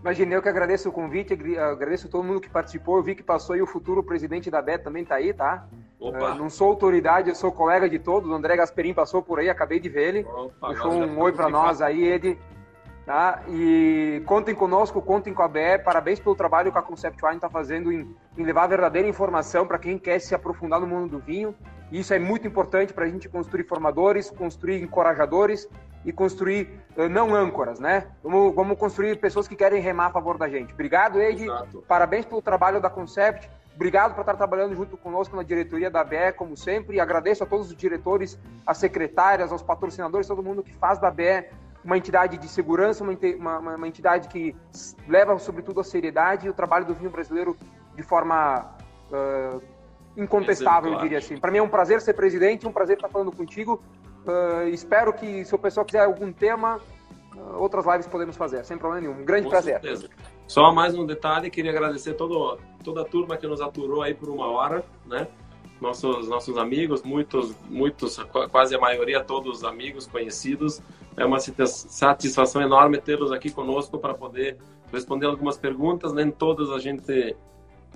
[0.00, 2.96] Imagina, eu que agradeço o convite, agradeço todo mundo que participou.
[2.96, 5.66] Eu vi que passou e o futuro presidente da BET também está aí, tá?
[5.98, 6.34] Opa.
[6.34, 8.30] Uh, não sou autoridade, eu sou colega de todos.
[8.30, 10.24] O André Gasperin passou por aí, acabei de ver ele.
[10.24, 12.38] Opa, Deixou um oi para nós aí, Ed.
[13.04, 13.42] Tá?
[13.48, 15.78] E contem conosco, contem com a BE.
[15.84, 19.78] Parabéns pelo trabalho que a Concept Wine está fazendo em, em levar verdadeira informação para
[19.78, 21.54] quem quer se aprofundar no mundo do vinho.
[21.90, 25.68] Isso é muito importante para a gente construir formadores, construir encorajadores
[26.04, 28.06] e construir uh, não âncoras, né?
[28.22, 30.72] Vamos, vamos, construir pessoas que querem remar a favor da gente.
[30.72, 31.44] Obrigado, Ed.
[31.44, 31.84] Exato.
[31.88, 33.50] Parabéns pelo trabalho da Concept.
[33.74, 36.96] Obrigado por estar trabalhando junto conosco na diretoria da BE, como sempre.
[36.96, 41.10] E agradeço a todos os diretores, as secretárias, aos patrocinadores, todo mundo que faz da
[41.10, 41.46] BE
[41.84, 44.54] uma entidade de segurança, uma, uma, uma entidade que
[45.06, 47.56] leva, sobretudo, a seriedade e o trabalho do vinho brasileiro
[47.94, 48.76] de forma.
[49.10, 49.77] Uh,
[50.18, 51.38] incontestável, eu diria assim.
[51.38, 53.80] Para mim é um prazer ser presidente, um prazer estar falando contigo.
[54.26, 56.80] Uh, espero que, se o pessoal quiser algum tema,
[57.34, 59.22] uh, outras lives podemos fazer, sem problema nenhum.
[59.22, 59.80] Um grande Com prazer.
[59.80, 60.08] Certeza.
[60.46, 64.28] Só mais um detalhe, queria agradecer todo, toda a turma que nos aturou aí por
[64.28, 65.28] uma hora, né?
[65.80, 68.18] Nossos, nossos amigos, muitos, muitos,
[68.50, 70.82] quase a maioria, todos amigos, conhecidos.
[71.16, 74.56] É uma satisfação enorme tê-los aqui conosco para poder
[74.92, 76.12] responder algumas perguntas.
[76.12, 77.36] Nem todas a gente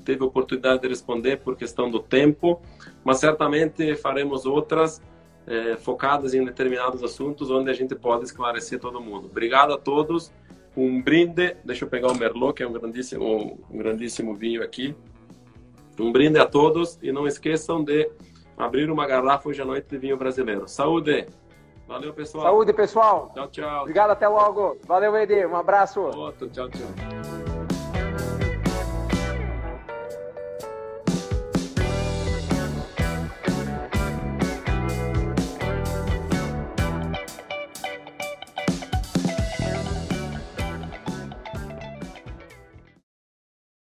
[0.04, 2.60] teve oportunidade de responder por questão do tempo,
[3.04, 5.00] mas certamente faremos outras
[5.46, 9.26] é, focadas em determinados assuntos onde a gente pode esclarecer todo mundo.
[9.26, 10.32] Obrigado a todos.
[10.76, 14.96] Um brinde, deixa eu pegar o Merlot, que é um grandíssimo, um grandíssimo vinho aqui.
[16.00, 18.10] Um brinde a todos e não esqueçam de
[18.56, 20.66] abrir uma garrafa hoje à noite de vinho brasileiro.
[20.66, 21.26] Saúde!
[21.86, 22.44] Valeu, pessoal.
[22.44, 23.30] Saúde, pessoal.
[23.34, 23.80] Tchau, tchau.
[23.82, 24.78] Obrigado, até logo.
[24.86, 25.44] Valeu, Edi.
[25.44, 26.00] Um abraço.
[26.00, 27.51] Outro, tchau, tchau.